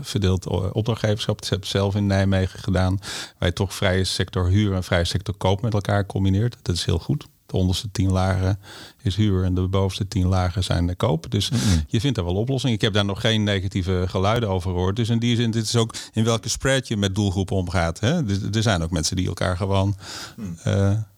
[0.00, 1.40] verdeeld opdrachtgeverschap.
[1.40, 2.98] Dat heb ik zelf in Nijmegen gedaan.
[3.38, 6.56] Waar je toch vrije sector huur en vrije sector koop met elkaar combineert.
[6.62, 7.26] Dat is heel goed.
[7.46, 8.58] De onderste tien lagen
[9.02, 11.30] is huur en de bovenste tien lagen zijn de koop.
[11.30, 11.84] Dus mm -hmm.
[11.86, 12.74] je vindt er wel oplossingen.
[12.74, 14.96] Ik heb daar nog geen negatieve geluiden over gehoord.
[14.96, 18.00] Dus in die zin, dit is ook in welke spread je met doelgroepen omgaat.
[18.00, 18.24] Hè?
[18.24, 19.96] Dus, er zijn ook mensen die elkaar gewoon...
[20.36, 21.10] Mm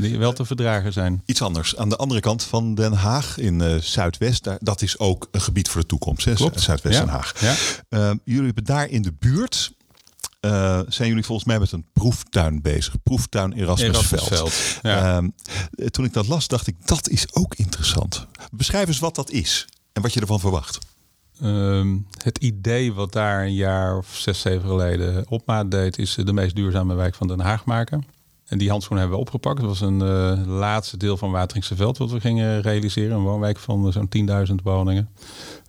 [0.00, 1.22] die wel te verdragen zijn.
[1.26, 1.76] Iets anders.
[1.76, 5.40] Aan de andere kant van Den Haag in uh, Zuidwest, daar, dat is ook een
[5.40, 6.24] gebied voor de toekomst.
[6.24, 6.34] Hè?
[6.34, 6.60] Klopt.
[6.60, 6.98] Zuidwest.
[6.98, 7.40] Den Haag.
[7.40, 7.54] Ja.
[7.88, 9.72] Uh, jullie hebben daar in de buurt.
[10.40, 13.02] Uh, zijn jullie volgens mij met een proeftuin bezig?
[13.02, 14.12] Proeftuin Erasmusveld.
[14.12, 15.22] Erasmusveld ja.
[15.90, 18.26] toen ik dat las, dacht ik dat is ook interessant.
[18.50, 20.78] Beschrijf eens wat dat is en wat je ervan verwacht.
[21.42, 26.32] Um, het idee wat daar een jaar of zes, zeven geleden opmaat deed, is de
[26.32, 28.04] meest duurzame wijk van Den Haag maken.
[28.44, 29.60] En die handschoen hebben we opgepakt.
[29.60, 33.16] Dat was een uh, laatste deel van Wateringse Veld wat we gingen realiseren.
[33.16, 35.08] Een woonwijk van uh, zo'n 10.000 woningen.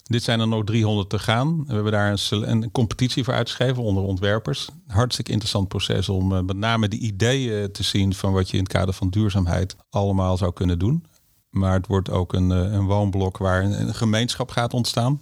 [0.04, 1.66] Dit zijn er nog 300 te gaan.
[1.68, 4.70] We hebben daar een, een competitie voor uitgeschreven onder ontwerpers.
[4.88, 8.64] Hartstikke interessant proces om uh, met name de ideeën te zien van wat je in
[8.64, 11.06] het kader van duurzaamheid allemaal zou kunnen doen.
[11.50, 15.22] Maar het wordt ook een, een woonblok waar een, een, gemeenschap gaat ontstaan.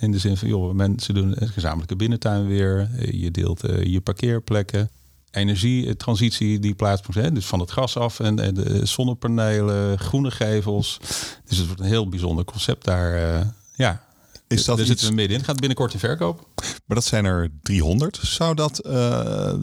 [0.00, 2.88] In de zin van, joh, mensen doen een gezamenlijke binnentuin weer.
[3.16, 4.90] Je deelt je parkeerplekken
[5.34, 7.34] energietransitie die plaatsvindt.
[7.34, 10.98] Dus van het gas af en, en, de zonnepanelen, groene gevels.
[11.44, 13.34] Dus het wordt een heel bijzonder concept daar.
[13.34, 13.40] Uh,
[13.74, 14.04] ja,
[14.48, 14.88] is dat daar iets...
[14.88, 15.44] zitten we middenin.
[15.44, 16.48] Gaat binnenkort in verkoop.
[16.86, 18.18] Maar dat zijn er 300.
[18.22, 19.54] Zou dat, uh,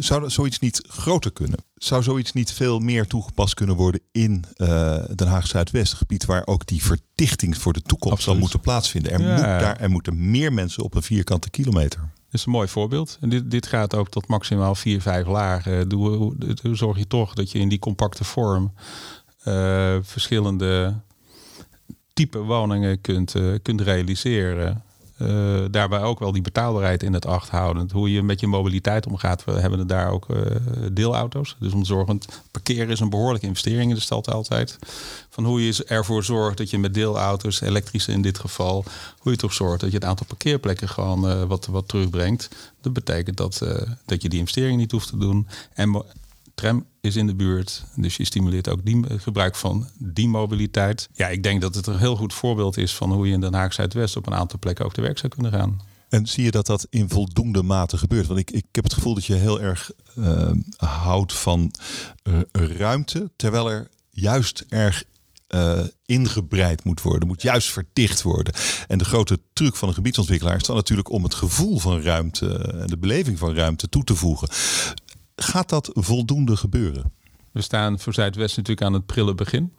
[0.00, 1.58] zou zoiets niet groter kunnen?
[1.74, 6.46] Zou zoiets niet veel meer toegepast kunnen worden in uh, Den Haag Zuidwest, gebied waar
[6.46, 8.24] ook die verdichting voor de toekomst Absoluut.
[8.24, 9.12] zal moeten plaatsvinden?
[9.12, 9.32] Er, ja.
[9.32, 12.10] moet daar, er moeten meer mensen op een vierkante kilometer.
[12.32, 13.18] Is een mooi voorbeeld.
[13.20, 15.92] En dit, dit gaat ook tot maximaal vier, vijf lagen.
[15.92, 18.72] Hoe, hoe, zorg je toch dat je in die compacte vorm
[19.44, 20.94] uh, verschillende
[22.12, 24.82] type woningen kunt, uh, kunt realiseren.
[25.70, 27.88] Daarbij ook wel die betaalbaarheid in het acht houden.
[27.92, 29.44] Hoe je met je mobiliteit omgaat.
[29.44, 30.26] We hebben daar ook
[30.92, 31.56] deelauto's.
[31.58, 34.78] Dus om zorgend parkeren is een behoorlijke investering in de stad altijd.
[35.30, 38.84] Van hoe je ervoor zorgt dat je met deelauto's, elektrische in dit geval,
[39.18, 42.48] hoe je toch zorgt dat je het aantal parkeerplekken gewoon wat, wat terugbrengt.
[42.80, 43.62] Dat betekent dat,
[44.04, 45.46] dat je die investering niet hoeft te doen.
[45.74, 46.04] En
[47.00, 47.84] is in de buurt.
[47.96, 51.08] Dus je stimuleert ook die, gebruik van die mobiliteit.
[51.14, 53.54] Ja, ik denk dat het een heel goed voorbeeld is van hoe je in Den
[53.54, 55.80] Haag Zuidwest op een aantal plekken ook te werk zou kunnen gaan.
[56.08, 58.26] En zie je dat dat in voldoende mate gebeurt?
[58.26, 61.70] Want ik, ik heb het gevoel dat je heel erg uh, houdt van
[62.24, 65.04] uh, ruimte, terwijl er juist erg
[66.06, 68.54] ingebreid moet worden, moet juist verdicht worden.
[68.88, 72.58] En de grote truc van een gebiedsontwikkelaar is dan natuurlijk om het gevoel van ruimte
[72.58, 74.48] en de beleving van ruimte toe te voegen.
[75.36, 77.12] Gaat dat voldoende gebeuren?
[77.52, 79.72] We staan voor Zuidwest natuurlijk aan het prille begin.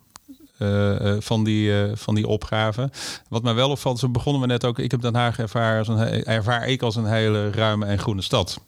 [0.59, 2.89] Uh, van, die, uh, van die opgave.
[3.29, 4.79] Wat mij wel opvalt, zo begonnen we net ook.
[4.79, 5.87] Ik heb Den Haag ervaar, als
[6.23, 8.61] ervaar ik als een hele ruime en groene stad.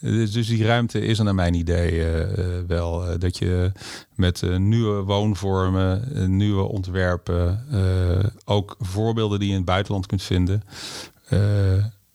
[0.00, 2.06] Dus, dus die ruimte is er naar mijn idee
[2.66, 3.18] wel.
[3.18, 3.72] dat je
[4.14, 7.66] met nieuwe woonvormen, nieuwe ontwerpen,
[8.44, 10.62] ook voorbeelden die je in het buitenland kunt vinden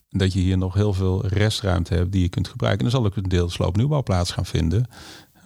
[0.10, 2.86] dat je hier nog heel veel restruimte hebt die je kunt gebruiken.
[2.86, 4.86] En dan zal ook een deel sloopnieuwbouw plaats gaan vinden.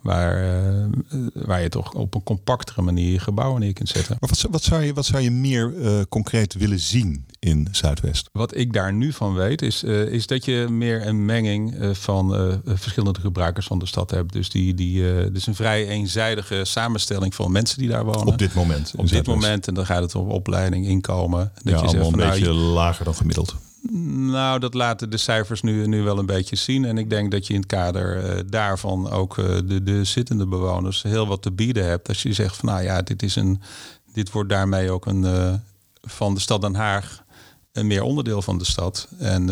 [0.01, 0.85] Waar, uh,
[1.33, 4.17] waar je toch op een compactere manier gebouwen neer kunt zetten.
[4.19, 8.29] Maar wat, wat, zou, je, wat zou je meer uh, concreet willen zien in Zuidwest?
[8.31, 12.59] Wat ik daar nu van weet, is, uh, is dat je meer een menging van
[12.65, 14.33] verschillende gebruikers van de stad hebt.
[14.33, 18.27] Dus, die, die, dus een vrij eenzijdige samenstelling van mensen die daar wonen.
[18.27, 18.93] Op dit moment.
[18.97, 19.67] Op dit moment.
[19.67, 21.51] En dan gaat het om opleiding, inkomen.
[21.63, 23.55] Dat ja, je zegt van, een nou, beetje lager dan gemiddeld.
[23.89, 26.85] Nou, dat laten de cijfers nu, nu wel een beetje zien.
[26.85, 30.47] En ik denk dat je in het kader uh, daarvan ook uh, de, de zittende
[30.47, 32.07] bewoners heel wat te bieden hebt.
[32.07, 33.61] Als je zegt van nou ja, dit, is een,
[34.13, 35.53] dit wordt daarmee ook een, uh,
[36.01, 37.23] van de stad Den Haag
[37.71, 39.07] een meer onderdeel van de stad.
[39.17, 39.49] En,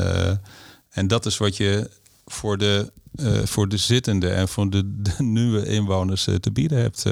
[0.89, 1.89] en dat is wat je
[2.25, 2.91] voor de,
[3.43, 7.05] voor de zittende en voor de, de nieuwe inwoners te bieden hebt.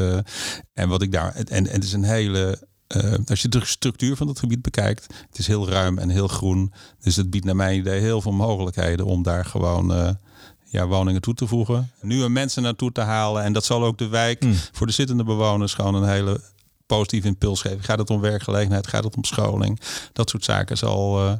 [0.73, 1.35] en wat ik daar.
[1.35, 5.07] En, en het is een hele uh, als je de structuur van het gebied bekijkt,
[5.27, 6.73] het is heel ruim en heel groen.
[6.99, 10.09] Dus het biedt naar mijn idee heel veel mogelijkheden om daar gewoon uh,
[10.65, 11.91] ja, woningen toe te voegen.
[12.01, 13.43] Nieuwe mensen naartoe te halen.
[13.43, 14.53] En dat zal ook de wijk mm.
[14.71, 16.41] voor de zittende bewoners gewoon een hele
[16.85, 17.83] positieve impuls geven.
[17.83, 18.87] Gaat het om werkgelegenheid?
[18.87, 19.79] Gaat het om scholing?
[20.13, 21.33] Dat soort zaken zal, uh,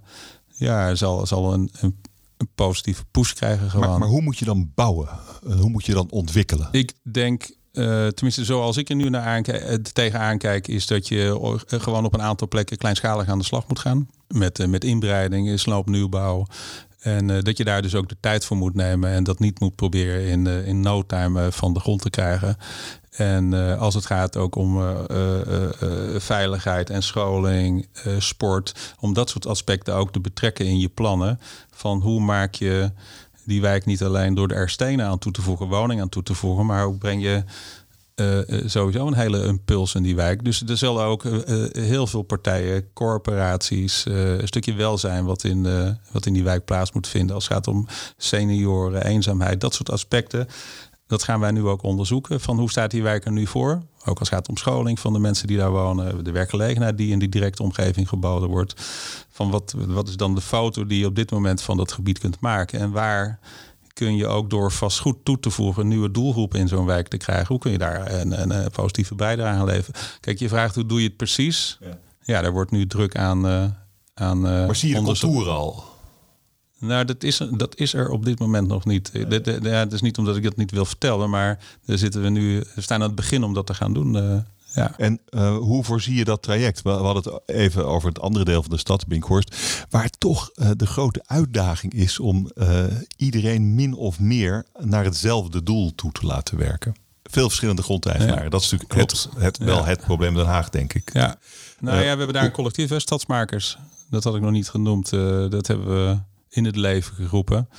[0.48, 1.96] ja, zal, zal een, een,
[2.38, 3.70] een, positieve push krijgen.
[3.70, 3.90] Gewoon.
[3.90, 5.10] Maar, maar hoe moet je dan bouwen?
[5.44, 6.68] Hoe moet je dan ontwikkelen?
[6.72, 11.08] Ik denk uh, tenminste, zoals ik er nu naar aankijk, uh, tegenaan kijk, is dat
[11.08, 11.40] je
[11.72, 14.10] uh, gewoon op een aantal plekken kleinschalig aan de slag moet gaan.
[14.28, 16.46] Met, met inbreiding, sloopnieuwbouw.
[17.00, 19.76] En dat je daar dus ook de tijd voor moet nemen en dat niet moet
[19.76, 22.58] proberen in, in no time van de grond te krijgen.
[23.10, 24.98] En als het gaat ook om
[26.18, 27.88] veiligheid en scholing,
[28.18, 31.40] sport, om dat soort aspecten ook te betrekken in je plannen.
[31.72, 32.92] Van hoe maak je
[33.48, 36.34] die wijk niet alleen door er stenen aan toe te voegen, woningen aan toe te
[36.34, 37.44] voegen, maar ook breng je
[38.16, 40.44] uh, sowieso een hele impuls in die wijk.
[40.44, 45.68] Dus er zullen ook uh, heel veel partijen, corporaties, een stukje welzijn wat in,
[46.12, 47.36] wat in die wijk plaats moet vinden.
[47.36, 50.48] Als het gaat om senioren, eenzaamheid, dat soort aspecten.
[51.08, 52.40] Dat gaan wij nu ook onderzoeken.
[52.40, 53.82] Van hoe staat die wijk er nu voor?
[54.08, 57.12] Ook als het gaat om scholing van de mensen die daar wonen, de werkgelegenheid die
[57.12, 58.74] in die directe omgeving geboden wordt.
[59.30, 62.20] Van wat, wat is dan de foto die je op dit moment van dat gebied
[62.20, 62.80] kunt maken?
[62.80, 63.40] En waar
[63.94, 67.18] kun je ook door vastgoed toe te voegen een nieuwe doelgroep in zo'n wijk te
[67.18, 67.48] krijgen?
[67.48, 70.02] Hoe kun je daar een, een, positieve bijdrage aan leveren?
[70.20, 71.78] Kijk, je vraagt hoe doe je het precies?
[71.82, 73.46] Ja, ja daar wordt nu druk aan.
[73.46, 73.64] Uh,
[74.14, 75.84] aan uh, maar zie je de contour al?
[76.80, 79.10] Nou, dat is, dat is er op dit moment nog niet.
[79.14, 79.28] Ja.
[79.70, 82.82] Het is niet omdat ik dat niet wil vertellen, maar daar zitten we nu, we
[82.82, 84.16] staan aan het begin om dat te gaan doen.
[84.16, 84.38] Uh,
[84.74, 84.98] ja.
[84.98, 86.82] En uh, hoe voorzie je dat traject?
[86.82, 90.70] We hadden het even over het andere deel van de stad, Binkhorst, waar toch uh,
[90.76, 92.52] de grote uitdaging is om
[93.16, 96.96] iedereen min of meer naar hetzelfde doel toe te laten werken.
[97.24, 98.44] Veel verschillende grondeigenaren.
[98.44, 98.50] Ja.
[98.50, 99.86] Dat is natuurlijk het, het, wel ja.
[99.86, 101.14] het probleem Den Haag, denk ik.
[101.14, 101.38] Ja.
[101.80, 103.78] Nou ja, we hebben daar een collectief, Stadsmakers.
[104.10, 105.10] Dat had ik nog niet genoemd.
[105.50, 106.18] dat hebben we
[106.58, 107.70] in het leven geroepen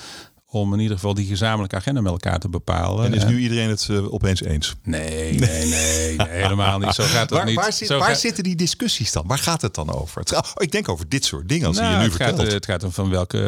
[0.51, 3.05] om in ieder geval die gezamenlijke agenda met elkaar te bepalen.
[3.05, 4.75] En is nu iedereen het uh, opeens eens?
[4.83, 6.95] Nee, nee, nee, nee, helemaal niet.
[6.95, 7.55] Zo gaat het waar, niet.
[7.55, 9.27] Waar, zit, waar zitten die discussies dan?
[9.27, 10.23] Waar gaat het dan over?
[10.35, 12.41] Oh, ik denk over dit soort dingen als nou, je nu het vertelt.
[12.41, 13.39] Gaat, het gaat om van welke,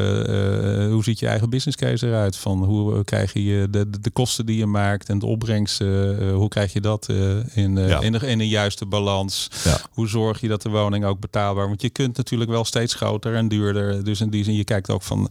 [0.89, 2.37] uh, hoe ziet je eigen business case eruit?
[2.37, 6.33] Van hoe krijg je de, de, de kosten die je maakt en de opbrengst, uh,
[6.33, 7.09] hoe krijg je dat
[7.55, 8.01] in, ja.
[8.01, 9.49] in, de, in een juiste balans?
[9.65, 9.81] Ja.
[9.91, 11.69] Hoe zorg je dat de woning ook betaalbaar?
[11.69, 14.05] Want je kunt natuurlijk wel steeds groter en duurder.
[14.05, 15.31] Dus in die zin, je kijkt ook van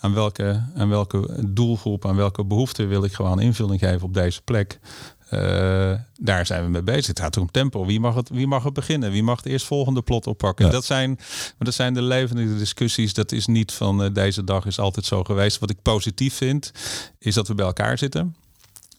[0.00, 4.42] aan welke, aan welke doelgroep, aan welke behoeften wil ik gewoon invulling geven op deze
[4.42, 4.78] plek.
[5.30, 5.40] Uh,
[6.20, 7.06] daar zijn we mee bezig.
[7.06, 7.86] Het gaat om tempo.
[7.86, 9.10] Wie mag het, wie mag het beginnen?
[9.10, 10.70] Wie mag het eerst volgende plot oppakken?
[10.70, 13.14] Dat, zijn, maar dat zijn de levende discussies.
[13.14, 15.58] Dat is niet van uh, deze dag is altijd zo geweest.
[15.58, 16.72] Wat ik positief vind,
[17.18, 18.36] is dat we bij elkaar zitten.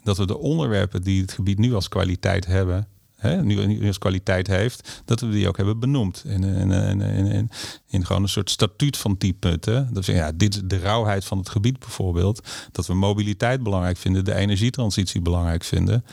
[0.04, 3.98] Dat we de onderwerpen die het gebied nu als kwaliteit hebben, hè, nu, nu als
[3.98, 6.24] kwaliteit heeft, dat we die ook hebben benoemd.
[6.26, 9.90] In, gewoon een soort statuut van die punten.
[9.94, 12.48] Dat we ja, dit de rauwheid van het gebied bijvoorbeeld.
[12.72, 16.06] Dat we mobiliteit belangrijk vinden, de energietransitie belangrijk vinden.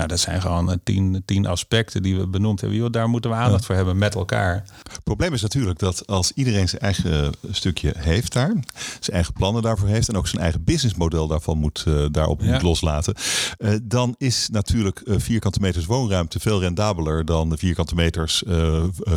[0.00, 2.92] Nou, dat zijn gewoon eh, tien, tien aspecten die we benoemd hebben.
[2.92, 4.64] Daar moeten we aandacht voor hebben met elkaar.
[4.92, 8.52] Het probleem is natuurlijk dat als iedereen zijn eigen stukje heeft daar,
[9.00, 12.62] zijn eigen plannen daarvoor heeft en ook zijn eigen businessmodel daarvan moet, uh, daarop moet
[12.62, 13.14] loslaten,
[13.58, 18.42] uh, dan is natuurlijk vierkante meters woonruimte veel rendabeler dan vierkante meters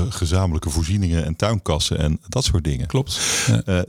[0.10, 2.88] gezamenlijke voorzieningen en tuinkassen en dat soort dingen.
[2.88, 3.20] Klopt.
[3.66, 3.86] Ja.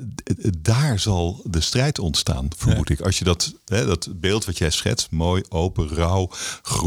[0.58, 3.00] daar zal de strijd ontstaan, vermoed ik.
[3.00, 6.28] Als je dat, hè, dat beeld wat jij schetst, mooi, open, rauw,
[6.62, 6.83] groen.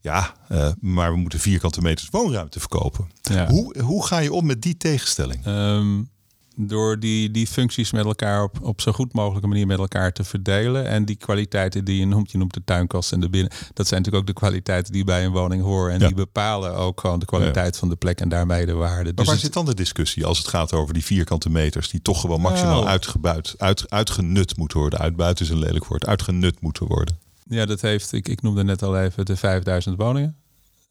[0.00, 3.10] Ja, uh, maar we moeten vierkante meters woonruimte verkopen.
[3.22, 3.46] Ja.
[3.46, 5.46] Hoe, hoe ga je om met die tegenstelling?
[5.46, 6.08] Um,
[6.56, 10.24] door die, die functies met elkaar op, op zo goed mogelijke manier met elkaar te
[10.24, 10.86] verdelen.
[10.86, 13.52] En die kwaliteiten die je noemt, je noemt de tuinkast en de binnen.
[13.72, 15.92] Dat zijn natuurlijk ook de kwaliteiten die bij een woning horen.
[15.92, 16.06] En ja.
[16.06, 17.80] die bepalen ook gewoon de kwaliteit ja.
[17.80, 19.04] van de plek en daarmee de waarde.
[19.04, 21.88] Maar dus waar het, zit dan de discussie als het gaat over die vierkante meters
[21.88, 24.98] die toch gewoon maximaal uitgebuit, uit, uitgenut moeten worden?
[24.98, 26.06] Uitbuiten is een lelijk woord.
[26.06, 27.18] Uitgenut moeten worden.
[27.48, 30.36] Ja, dat heeft, ik, ik noemde net al even de 5000 woningen.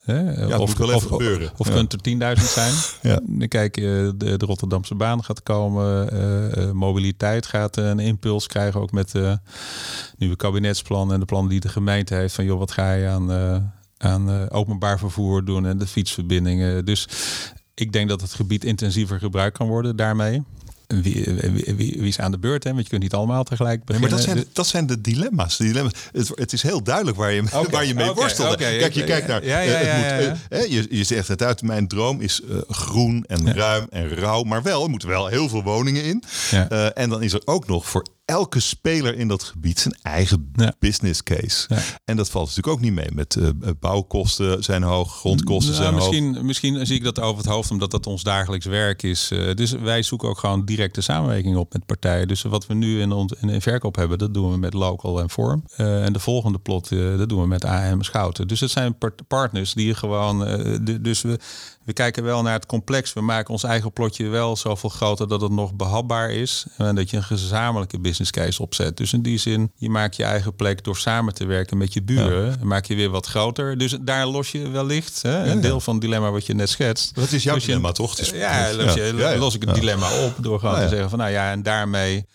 [0.00, 0.46] Hè?
[0.46, 1.50] Ja, of of, gebeuren.
[1.56, 1.74] of Ja.
[1.74, 2.74] kunt er 10.000 zijn.
[3.02, 3.46] Ja.
[3.48, 6.10] Kijk, eh, de, de Rotterdamse baan gaat komen.
[6.10, 8.80] eh, eh, mobiliteit gaat een impuls krijgen.
[8.80, 9.38] Ook met de
[10.18, 12.34] nieuwe kabinetsplan en de plannen die de gemeente heeft.
[12.34, 13.56] Van joh, wat ga je aan, eh,
[13.98, 16.84] aan eh, openbaar vervoer doen en de fietsverbindingen.
[16.84, 17.08] Dus
[17.74, 20.42] ik denk dat het gebied intensiever gebruikt kan worden daarmee.
[20.86, 21.24] Wie,
[21.76, 22.64] wie, is aan de beurt?
[22.64, 22.70] Hè?
[22.70, 25.56] Want je kunt niet allemaal tegelijk Nee, maar dat zijn, De- dat zijn de dilemma's.
[25.56, 25.92] De dilemma's.
[26.12, 28.56] Het, het is heel duidelijk waar je, waar je mee worstelt.
[28.56, 29.44] Kijk, je kijkt naar.
[29.44, 30.36] Ja, ja, het ja, moet, ja, ja.
[30.48, 31.62] eh, je, je zegt het uit.
[31.62, 34.42] Mijn droom is eh, groen en ruim en rauw.
[34.42, 36.22] Maar wel, er moeten wel heel veel woningen in.
[36.50, 40.50] Eh, en dan is er ook nog voor elke speler in dat gebied zijn eigen
[40.54, 40.72] Ja.
[40.78, 41.64] business case.
[41.74, 41.78] Ja.
[42.04, 43.08] En dat valt natuurlijk ook niet mee.
[43.12, 43.48] Met eh,
[43.80, 46.10] bouwkosten zijn hoog, grondkosten Nou, zijn hoog.
[46.10, 49.30] misschien, misschien zie ik dat over het hoofd, omdat dat ons dagelijks werk is.
[49.30, 52.28] Eh, dus wij zoeken ook gewoon directe samenwerking op met partijen.
[52.28, 55.20] Dus wat we nu in, ons, in, in verkoop hebben, dat doen we met Local
[55.20, 55.64] en Vorm.
[55.76, 58.48] Eh, en de volgende plot, eh, dat doen we met AM Schouten.
[58.48, 60.46] Dus het zijn part- partners die je gewoon...
[60.46, 61.38] eh, de- dus we,
[61.84, 63.12] we kijken wel naar het complex.
[63.12, 66.66] We maken ons eigen plotje wel zoveel groter dat het nog behapbaar is.
[66.76, 68.96] En dat je een gezamenlijke business case opzet.
[68.96, 72.02] Dus in die zin, je maakt je eigen plek door samen te werken met je
[72.02, 72.58] buren.
[72.58, 73.78] Dan maak je weer wat groter.
[73.78, 75.60] Dus daar los je wellicht hè, een ja.
[75.62, 77.14] deel van het dilemma wat je net schetst.
[77.14, 78.18] Dat is jouw Dus je- dilemma, toch?
[78.18, 79.38] Is- ja, los, je- ja, ja.
[79.38, 79.76] los ik het Ja.
[79.80, 80.82] dilemma op door gewoon ja.
[80.82, 82.26] te zeggen van nou ja, en daarmee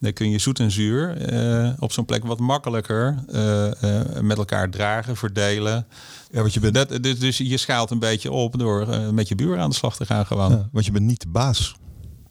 [0.00, 3.66] dan kun je zoet en zuur eh, op zo'n plek wat makkelijker eh,
[4.00, 5.86] eh, met elkaar dragen, verdelen.
[6.30, 9.34] Ja, want je bent, Dat, dus, dus je schaalt een beetje op door met je
[9.34, 10.50] buren aan de slag te gaan gewoon.
[10.50, 11.74] ja, want je bent niet de baas.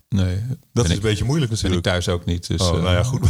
[0.10, 0.44] Nee,
[0.74, 1.84] Dat is ik, een beetje moeilijk ben ik natuurlijk.
[1.84, 2.48] thuis ook niet.
[2.48, 3.22] Dus, Oh, eh, nou ja, goed.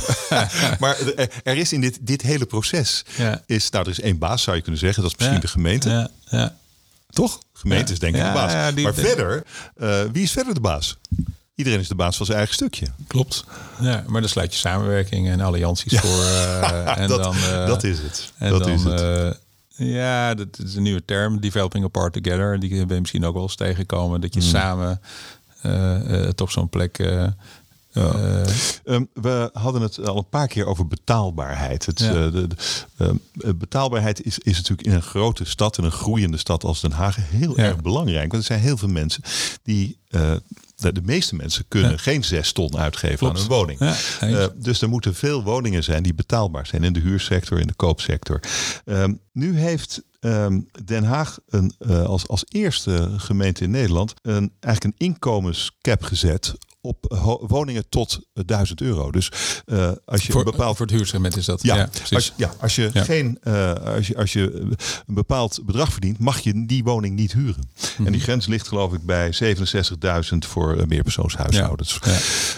[0.79, 0.97] maar
[1.43, 3.43] er- is in dit, dit hele proces, Ja.
[3.45, 5.01] is, nou, er is één baas, zou je kunnen zeggen.
[5.03, 5.43] Dat is misschien Ja.
[5.45, 5.89] de gemeente.
[5.89, 6.55] Ja, ja.
[7.09, 7.39] Toch?
[7.53, 8.73] Gemeente is denk ik de baas.
[8.75, 9.43] die- maar die- verder,
[9.75, 10.97] eh, wie is verder de baas?
[11.55, 12.87] Iedereen is de baas van zijn eigen stukje.
[13.07, 13.43] Klopt.
[13.81, 16.23] Ja, maar dan sluit je samenwerking en allianties voor.
[16.23, 17.35] eh, en dat, dan,
[17.65, 18.31] dat is het.
[18.37, 19.39] En dat dan, is het.
[19.75, 21.39] ja, dat is een nieuwe term.
[21.41, 22.59] Developing apart together.
[22.59, 24.21] Die ben je misschien ook wel eens tegengekomen.
[24.21, 24.49] Dat je Hmm.
[24.49, 25.01] samen
[25.61, 26.99] eh, eh, op zo'n plek...
[26.99, 27.31] eh, eh,
[28.85, 31.85] Ehm, we hadden het al een paar keer over betaalbaarheid.
[31.85, 32.11] Het, Ja.
[32.29, 32.55] de, de,
[32.97, 36.81] ehm, eh, betaalbaarheid is, is natuurlijk in een grote stad, in een groeiende stad als
[36.81, 37.63] Den Haag, heel Ja.
[37.63, 38.31] erg belangrijk.
[38.31, 39.21] Want er zijn heel veel mensen
[39.63, 39.97] die.
[40.09, 43.35] de, de meeste mensen kunnen geen zes ton uitgeven Klopt.
[43.37, 43.79] aan een woning.
[44.55, 48.39] Dus er moeten veel woningen zijn die betaalbaar zijn in de huursector, in de koopsector.
[48.85, 54.51] Ehm, nu heeft ehm, Den Haag een, eh, als, als eerste gemeente in Nederland een,
[54.59, 57.05] eigenlijk een inkomenscap gezet op
[57.47, 59.11] woningen tot eh, 1000 euro.
[59.11, 59.31] Dus
[59.65, 61.63] eh, als je voor, een bepaald voor het huursegment is dat.
[61.63, 62.11] ja, Ja, precies.
[62.11, 63.03] als, ja, als je Ja.
[63.03, 64.53] geen, eh, als je, als je
[65.07, 67.69] een bepaald bedrag verdient, mag je die woning niet huren.
[67.97, 68.05] Mhm.
[68.05, 71.99] En die grens ligt geloof ik bij 67.000 voor eh, meerpersoonshuishoudens.
[72.03, 72.17] Ja.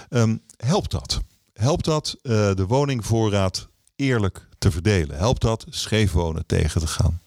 [0.10, 1.20] Ehm, helpt dat?
[1.54, 5.18] Helpt dat de woningvoorraad eerlijk te verdelen?
[5.18, 7.20] Helpt dat scheef wonen tegen te gaan?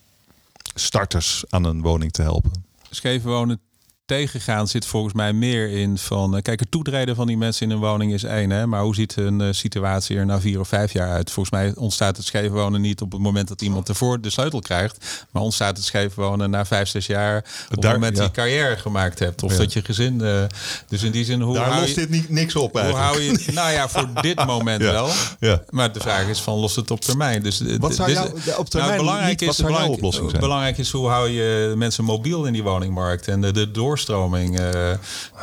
[0.74, 2.64] Starters aan een woning te helpen?
[2.90, 3.60] Scheef wonen
[4.04, 6.36] tegengaan zit volgens mij meer in van...
[6.36, 8.50] eh, kijk, het toetreden van die mensen in een woning is één.
[8.50, 11.30] Hè, maar hoe ziet een eh, situatie er na vier of vijf jaar uit?
[11.30, 14.60] Volgens mij ontstaat het scheef wonen niet op het moment dat iemand ervoor de sleutel
[14.60, 15.26] krijgt.
[15.30, 17.36] Maar ontstaat het scheef wonen na vijf, zes jaar...
[17.38, 18.22] op het Daar- moment ja.
[18.22, 19.42] dat je carrière gemaakt hebt.
[19.42, 19.58] Of Ja.
[19.58, 20.20] dat je gezin...
[20.20, 20.42] eh,
[20.88, 22.00] dus in die zin, hoe Daar hou lost je...
[22.00, 23.12] dit niet, niks op Hoe eigenlijk.
[23.14, 23.52] hou je...
[23.52, 24.92] Nou ja, voor dit moment Ja.
[24.92, 25.08] wel.
[25.40, 25.62] Ja.
[25.70, 27.42] Maar de vraag is van, lost het op termijn?
[27.42, 30.28] Dus, Wat zou dus- jou- op termijn belangrijk niet, wat is, zou jouw belangrijk, oplossing
[30.30, 30.42] zijn?
[30.42, 34.90] belangrijk is hoe hou je mensen mobiel in die woningmarkt en de, de doorstroming eh,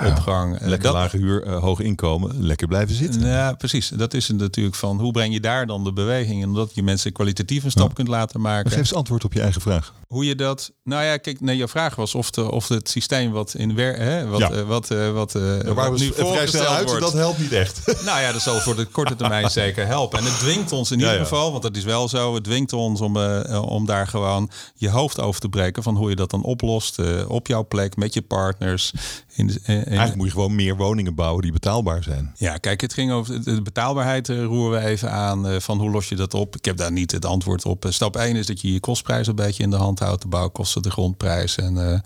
[0.07, 0.55] op gang.
[0.57, 3.21] Eh, Lekker dat- lage huur, eh, hoog inkomen, lekker blijven zitten.
[3.27, 3.87] ja, precies.
[3.89, 6.83] Dat is het natuurlijk van hoe breng je daar dan de beweging in, omdat je
[6.83, 8.69] mensen kwalitatief een stap kunt laten Maar maken.
[8.69, 9.93] geef eens antwoord op je eigen vraag.
[10.13, 10.71] Hoe je dat.
[10.83, 13.97] Nou ja, kijk, nee, jouw vraag was of, de, of het systeem wat in wer,
[13.97, 14.51] hè, wat, Ja.
[14.51, 17.01] eh, wat, eh, wat, eh, Daar wat nu voorgesteld uit, wordt.
[17.01, 17.81] dat helpt niet echt.
[18.05, 20.19] Nou ja, dat zal voor de korte termijn zeker helpen.
[20.19, 21.19] En het dwingt ons in ieder ja.
[21.19, 24.49] geval, want dat is wel zo, het dwingt ons om, eh, eh, om daar gewoon
[24.75, 27.95] je hoofd over te breken van hoe je dat dan oplost eh, op jouw plek
[27.95, 28.93] met je partners.
[29.35, 32.33] In de, eh, in- Eigenlijk moet je gewoon meer woningen bouwen die betaalbaar zijn.
[32.37, 35.47] ja, kijk, het ging over de betaalbaarheid, eh, roeren we even aan.
[35.47, 36.55] eh, van hoe los je dat op?
[36.55, 37.85] Ik heb daar niet het antwoord op.
[37.85, 40.21] Eh, Stap 1 is dat je je kostprijs een beetje in de hand houdt.
[40.21, 41.99] De bouwkosten, de grondprijs en eh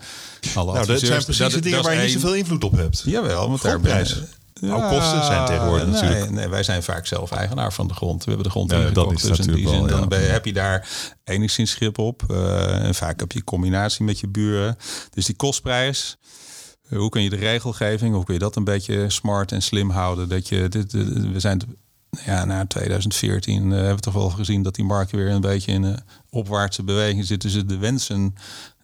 [0.56, 2.72] alle Nou, dat zijn precies Dat- de dingen dat waar je niet zoveel invloed op
[2.72, 3.02] hebt.
[3.04, 4.20] Jawel, want daar Grondprijs.
[4.60, 6.30] Bouwkosten zijn tegenwoordig nee, natuurlijk.
[6.30, 8.18] Nee, wij zijn vaak zelf eigenaar van de grond.
[8.18, 9.14] We hebben de grond Ja, ingekocht.
[9.16, 10.88] is Dus in die zin wel, dan ben je- heb je daar
[11.24, 12.22] enigszins grip op.
[12.30, 14.76] Eh, en vaak heb je combinatie met je buren.
[15.10, 16.16] Dus die kostprijs.
[16.88, 20.28] Hoe kun je de regelgeving, hoe kun je dat een beetje smart en slim houden?
[20.28, 21.60] Dat je, dit, dit- we zijn
[22.24, 25.72] ja, na 2014 eh, hebben we toch wel gezien dat die markt weer een beetje
[25.72, 26.00] in een
[26.30, 27.40] opwaartse beweging zit.
[27.40, 28.34] Dus de wensen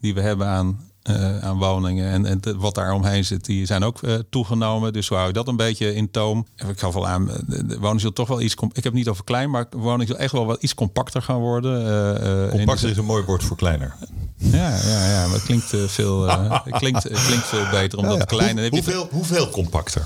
[0.01, 3.83] die we hebben aan, eh, aan woningen en, en wat daar omheen zit, die zijn
[3.85, 4.93] ook eh, toegenomen.
[4.93, 6.47] Dus hoe hou je dat een beetje in toom?
[6.69, 8.55] Ik gaf al aan, eh, de, de woning zal toch wel iets.
[8.55, 11.39] Ik heb het niet over klein, maar woning zal echt wel wat iets compacter gaan
[11.41, 11.85] worden.
[11.85, 13.95] de Compacter is een mooi woord voor kleiner.
[14.37, 16.21] Ja, ja, ja, maar het klinkt veel,
[16.79, 18.25] klinkt, klinkt veel beter omdat Ja, ja.
[18.25, 18.53] klein.
[18.55, 20.03] Hoe- heb je hoeveel, hoeveel compacter?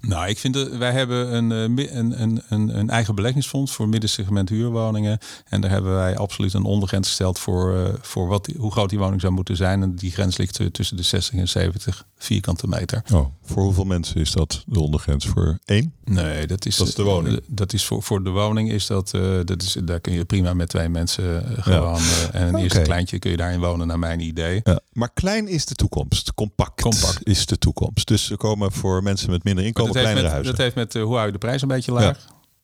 [0.00, 4.48] nou, ik vind dat wij hebben een, een, een, een, een eigen beleggingsfonds voor middensegment
[4.48, 5.18] huurwoningen.
[5.48, 9.20] En daar hebben wij absoluut een ondergrens gesteld voor, voor wat, hoe groot die woning
[9.20, 9.82] zou moeten zijn.
[9.82, 13.02] En die grens ligt eh, tussen de 60 en 70 vierkante meter.
[13.12, 15.26] Oh, voor hoeveel mensen is dat de ondergrens?
[15.26, 15.92] Voor één?
[16.04, 17.36] Nee, dat is, Dat is de woning.
[17.36, 20.24] eh, Dat is voor, voor de woning is dat, eh, dat is, daar kun je
[20.24, 21.96] prima met twee mensen eh, gewoon.
[21.96, 24.60] eh, en een eerste kleintje kun je daarin wonen, naar mijn idee.
[24.64, 26.34] Ja, maar klein is de toekomst.
[26.34, 27.18] Compact, Compact.
[27.22, 28.06] is de toekomst.
[28.08, 30.52] Dus er komen voor mensen met minder inkomen kleinere met, huizen.
[30.52, 32.18] dat heeft met hoe hou je de prijs een beetje laag.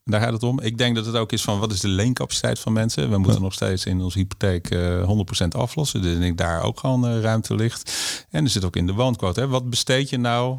[0.08, 0.60] Daar gaat het om.
[0.60, 3.10] Ik denk dat het ook is van wat is de leencapaciteit van mensen.
[3.10, 6.02] We moeten nog steeds in onze hypotheek eh 100% aflossen.
[6.02, 7.92] Dus ik denk daar ook gewoon eh, ruimte ligt.
[8.30, 9.40] En er zit ook in de woonquote.
[9.40, 9.48] Hè.
[9.48, 10.58] Wat besteed je nou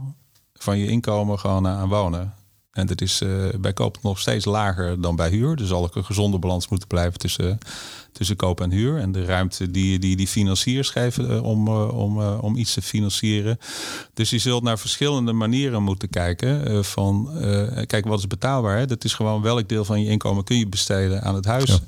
[0.53, 2.33] van je inkomen gewoon aan wonen?
[2.69, 3.29] En dat is eh,
[3.59, 5.55] bij koop nog steeds lager dan bij huur.
[5.55, 7.57] Dus zal ook een gezonde balans moeten blijven tussen,
[8.11, 8.97] tussen koop en huur.
[8.99, 12.73] En de ruimte die, die, die financiers geven eh, om, eh, om, eh, om iets
[12.73, 13.57] te financieren.
[14.13, 16.65] Dus je zult naar verschillende manieren moeten kijken.
[16.67, 18.77] eh, van, eh, kijk, wat is betaalbaar?
[18.77, 18.85] Hè?
[18.85, 21.79] Dat is gewoon welk deel van je inkomen kun je besteden aan het huis.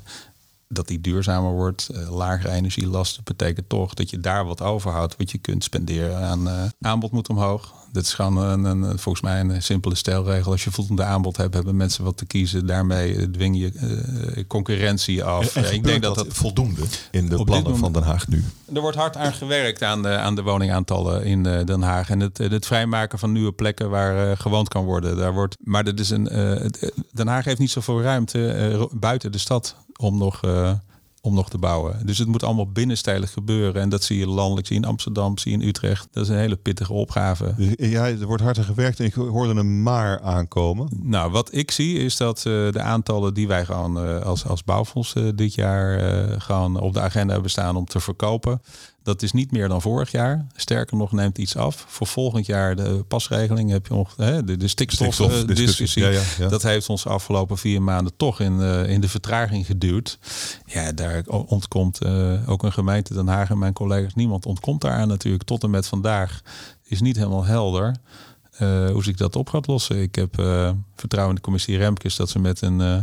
[0.72, 5.30] Dat die duurzamer wordt, eh, lagere energielasten, betekent toch dat je daar wat overhoudt wat
[5.30, 7.74] je kunt spenderen aan eh, aanbod moet omhoog.
[7.92, 10.52] Dat is gewoon een, een, volgens mij een simpele stelregel.
[10.52, 12.66] Als je voldoende aanbod hebt, hebben mensen wat te kiezen.
[12.66, 15.56] Daarmee eh, dwing je concurrentie af.
[15.56, 18.44] En ik denk dat dat voldoende in de plannen van Den Haag nu.
[18.74, 22.10] er wordt hard aan gewerkt aan de, aan de woningaantallen in Den Haag.
[22.10, 25.16] En het, het vrijmaken van nieuwe plekken waar gewoond kan worden.
[25.16, 26.24] Daar wordt, maar dat is een,
[27.12, 30.72] Den Haag heeft niet zoveel ruimte buiten de stad om nog, eh,
[31.20, 32.06] om nog te bouwen.
[32.06, 33.82] Dus het moet allemaal binnenstijlig gebeuren.
[33.82, 36.08] En dat zie je landelijk, zie je in Amsterdam, zie je in Utrecht.
[36.10, 37.54] Dat is een hele pittige opgave.
[37.56, 40.88] Dus, Ja, er wordt hard aan gewerkt en ik hoorde een maar aankomen.
[41.02, 44.64] Nou, wat ik zie is dat eh, de aantallen die wij gewoon eh, als, als
[44.64, 46.00] bouwfonds dit jaar
[46.40, 48.60] gewoon op de agenda hebben staan om te verkopen.
[49.02, 50.46] Dat is niet meer dan vorig jaar.
[50.54, 51.84] Sterker nog, neemt iets af.
[51.88, 55.40] Voor volgend jaar de pasregeling heb je nog hè, de, de Stikstofdiscussie.
[55.40, 56.02] stikstofdiscussie.
[56.02, 56.48] Ja, ja, ja.
[56.48, 60.18] Dat heeft ons de afgelopen vier maanden toch in, eh, in de vertraging geduwd.
[60.66, 64.14] Ja, daar ontkomt eh, ook een gemeente Den Haag en mijn collega's.
[64.14, 65.44] Niemand ontkomt daar natuurlijk.
[65.44, 66.42] Tot en met vandaag
[66.82, 67.96] is niet helemaal helder
[68.52, 70.02] eh, hoe zich dat op gaat lossen.
[70.02, 72.96] Ik heb eh, vertrouwen in de commissie Remkes dat ze met een, eh,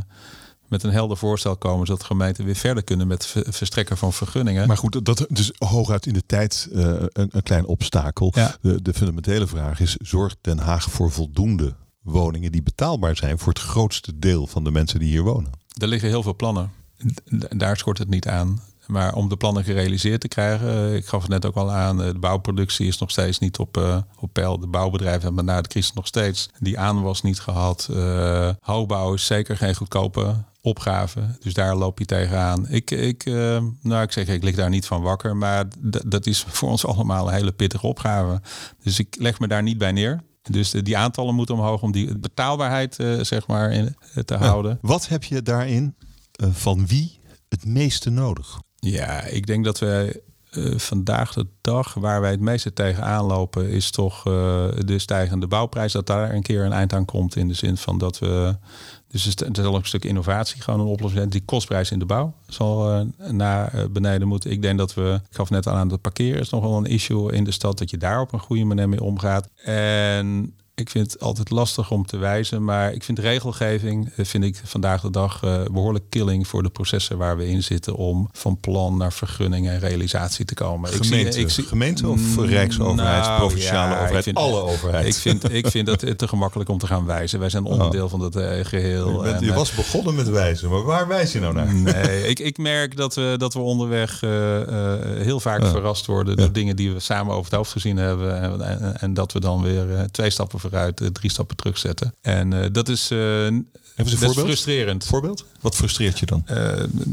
[0.70, 1.88] met een helder voorstel komen...
[1.88, 4.68] zodat gemeenten weer verder kunnen met ver- verstrekken van vergunningen.
[4.68, 8.32] Maar goed, dat dus hooguit in de tijd eh, een, een klein obstakel.
[8.36, 8.56] Ja.
[8.62, 13.54] De, de fundamentele vraag is: zorgt Den Haag voor voldoende woningen die betaalbaar zijn voor
[13.54, 15.52] het grootste deel van de mensen die hier wonen?
[15.78, 16.72] Er liggen heel veel plannen.
[17.50, 18.62] Daar schort het niet aan.
[18.90, 22.02] Maar om de plannen gerealiseerd te krijgen, eh, ik gaf het net ook al aan,
[22.02, 24.60] eh, de bouwproductie is nog steeds niet op, eh, op peil.
[24.60, 27.88] De bouwbedrijven hebben na de crisis nog steeds die aanwas niet gehad.
[27.92, 31.38] Eh hoogbouw is zeker geen goedkope opgave.
[31.40, 32.68] Dus daar loop je tegenaan.
[32.68, 35.66] Ik, ik, uh, nou, ik zeg, ik lig daar niet van wakker, maar
[36.06, 38.42] dat is voor ons allemaal een hele pittige opgave.
[38.84, 40.24] Dus ik leg me daar niet bij neer.
[40.42, 44.78] Dus die aantallen moeten omhoog om die betaalbaarheid uh, zeg maar in, te houden.
[44.82, 45.96] Wat heb je daarin
[46.52, 47.20] van wie
[47.50, 48.60] het meeste nodig?
[48.76, 53.70] Ja, ik denk dat we uh, vandaag de dag waar wij het meeste tegenaan lopen,
[53.70, 54.34] is toch uh,
[54.86, 55.92] de stijgende bouwprijs.
[55.92, 57.36] Dat daar een keer een eind aan komt.
[57.36, 58.58] In de zin van dat we.
[59.12, 61.32] Dus het is al een stuk innovatie, gewoon een oplossing.
[61.32, 64.52] Die kostprijs in de bouw zal uh, naar beneden moeten.
[64.52, 66.86] Ik denk dat we, ik gaf net al aan, dat parkeren is nog wel een
[66.86, 67.78] issue in de stad.
[67.78, 69.50] Dat je daar op een goede manier mee omgaat.
[69.64, 74.44] En ik vind het altijd lastig om te wijzen, maar ik vind regelgeving, eh, vind
[74.44, 78.30] ik vandaag de dag uh, behoorlijk killing voor de processen waar we in zitten om
[78.32, 80.90] van plan naar vergunning en realisatie te komen.
[80.90, 84.62] Gemeente, ik zie, ik zie, gemeente of mm, Rijksoverheid, nou, provinciale ja, overheid, vind, alle
[84.62, 85.06] overheid?
[85.08, 87.40] Ik vind, ik vind het te gemakkelijk om te gaan wijzen.
[87.40, 87.72] Wij zijn oh.
[87.72, 89.26] onderdeel van het uh, geheel.
[89.26, 91.74] Je, bent, je was begonnen met wijzen, maar waar wijs je nou naar?
[91.74, 94.30] Nee, ik, ik merk dat we, dat we onderweg uh,
[95.02, 98.62] heel vaak verrast worden door dingen die we samen over het hoofd gezien hebben en,
[98.62, 102.14] en, en dat we dan weer twee stappen vooruit, drie stappen terugzetten.
[102.22, 103.64] En uh, dat is, uh, Even
[103.96, 104.46] een voorbeeld?
[104.46, 105.06] frustrerend.
[105.06, 105.46] Voorbeeld?
[105.62, 106.44] Wat frustreert je dan?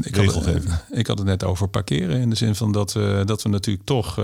[0.01, 0.47] Ik, had,
[0.91, 2.19] ik had het net over parkeren.
[2.19, 2.91] In de zin van dat,
[3.25, 4.19] dat we natuurlijk toch,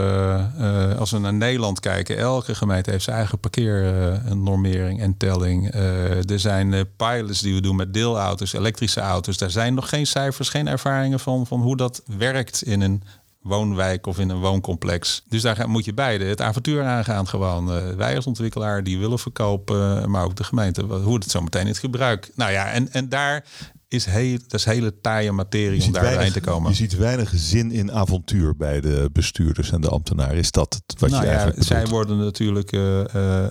[0.98, 5.74] als we naar Nederland kijken, elke gemeente heeft zijn eigen parkeernormering en telling.
[5.74, 9.38] er zijn pilots die we doen met deelauto's, elektrische auto's.
[9.38, 13.04] Daar zijn nog geen cijfers, geen ervaringen van, van hoe dat werkt in een
[13.44, 15.24] woonwijk of in een wooncomplex.
[15.30, 17.28] Dus daar moet je beide het avontuur aangaan.
[17.28, 20.82] Gewoon uh, wij als ontwikkelaar die willen verkopen, maar ook de gemeente.
[20.84, 22.32] Hoe het zo meteen in het gebruik.
[22.36, 23.46] Nou ja, en, en daar
[23.88, 26.70] is heel, dat is hele taaie materie om daar weinig, te komen.
[26.70, 30.38] Je ziet weinig zin in avontuur bij de bestuurders en de ambtenaren.
[30.38, 33.46] Is dat wat nou je ja, eigenlijk Zij worden natuurlijk uh, uh,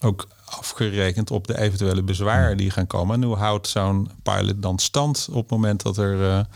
[0.00, 3.14] ook afgerekend op de eventuele bezwaren die gaan komen.
[3.14, 6.46] En hoe houdt zo'n pilot dan stand op het moment dat er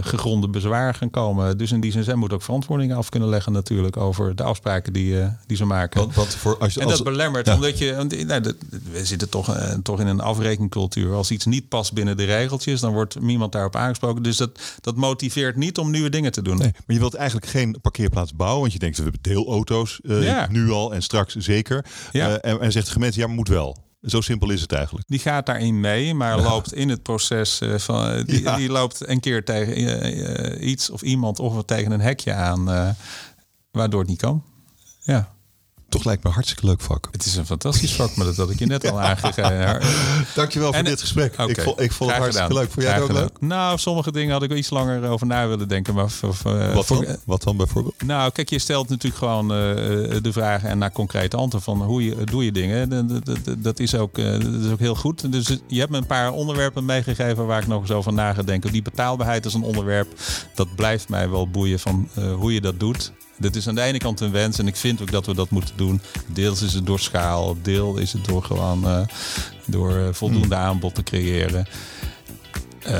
[0.00, 1.58] gegronde bezwaar gaan komen.
[1.58, 4.92] Dus in die zin, zij moet ook verantwoording af kunnen leggen natuurlijk over de afspraken
[4.92, 6.00] die, uh, die ze maken.
[6.00, 8.54] Want, wat voor, als je, en dat belemmert, omdat je, nou, dat,
[8.92, 11.14] we zitten toch, uh, toch in een afrekencultuur.
[11.14, 14.22] Als iets niet past binnen de regeltjes, dan wordt niemand daarop aangesproken.
[14.22, 16.58] Dus dat, dat motiveert niet om nieuwe dingen te doen.
[16.58, 20.46] Nee, maar je wilt eigenlijk geen parkeerplaats bouwen, want je denkt, we hebben deelauto's ja.
[20.50, 21.84] nu al en straks zeker.
[22.12, 22.38] Ja.
[22.38, 23.86] en, en zegt de gemeente, ja, maar moet wel.
[24.02, 25.06] Zo simpel is het eigenlijk.
[25.08, 28.22] Die gaat daarin mee, maar loopt in het proces uh, van.
[28.22, 32.70] Die, die, loopt een keer tegen uh, iets of iemand of tegen een hekje aan,
[32.70, 32.88] uh,
[33.70, 34.42] waardoor het niet kan.
[35.00, 35.36] Ja
[35.88, 37.08] toch lijkt me een hartstikke leuk vak.
[37.10, 39.80] Het is een fantastisch vak, maar dat had ik je net al aangegeven.
[40.34, 41.32] Dankjewel voor dit gesprek.
[41.32, 41.46] Okay.
[41.46, 42.70] Ik vond, ik vond het hartstikke leuk.
[42.70, 43.40] Voor jij ook leuk?
[43.40, 45.94] Nou, sommige dingen had ik wel iets langer over na willen denken.
[45.94, 47.06] Maar of, uh, wat, dan?
[47.24, 48.02] wat dan bijvoorbeeld?
[48.02, 49.58] Nou, kijk, je stelt natuurlijk gewoon uh,
[50.22, 52.88] de vragen en naar concrete antwoorden van hoe je, doe je dingen.
[52.88, 55.32] Dat, dat, dat, is ook, uh, dat is ook heel goed.
[55.32, 58.42] Dus je hebt me een paar onderwerpen meegegeven waar ik nog eens over na ga
[58.42, 58.72] denken.
[58.72, 60.08] Die betaalbaarheid is een onderwerp
[60.54, 62.08] dat blijft mij wel boeien van
[62.38, 63.12] hoe je dat doet.
[63.38, 65.50] Dit is aan de ene kant een wens en ik vind ook dat we dat
[65.50, 66.00] moeten doen.
[66.26, 69.00] Deels is het door schaal, deel is het door gewoon uh,
[69.68, 70.64] door eh, voldoende hmm.
[70.64, 71.66] aanbod te creëren.
[72.86, 72.94] Uh,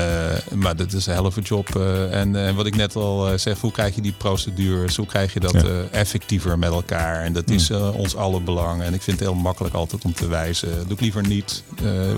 [0.55, 1.75] maar dat is een helft job.
[1.77, 4.95] Uh, en, en, wat ik net al uh, zeg, hoe krijg je die procedures?
[4.95, 5.83] Hoe krijg je dat ja.
[5.91, 7.23] effectiever met elkaar?
[7.23, 7.89] En dat is hmm.
[7.89, 8.81] ons alle belang.
[8.81, 10.69] En ik vind het heel makkelijk altijd om te wijzen.
[10.83, 11.63] Doe ik liever niet.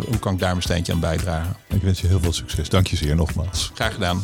[0.08, 1.56] hoe kan ik daar mijn steentje aan bijdragen?
[1.68, 2.70] Ik wens je heel veel succes.
[2.70, 3.72] Dank je zeer nogmaals.
[3.74, 4.24] Graag gedaan.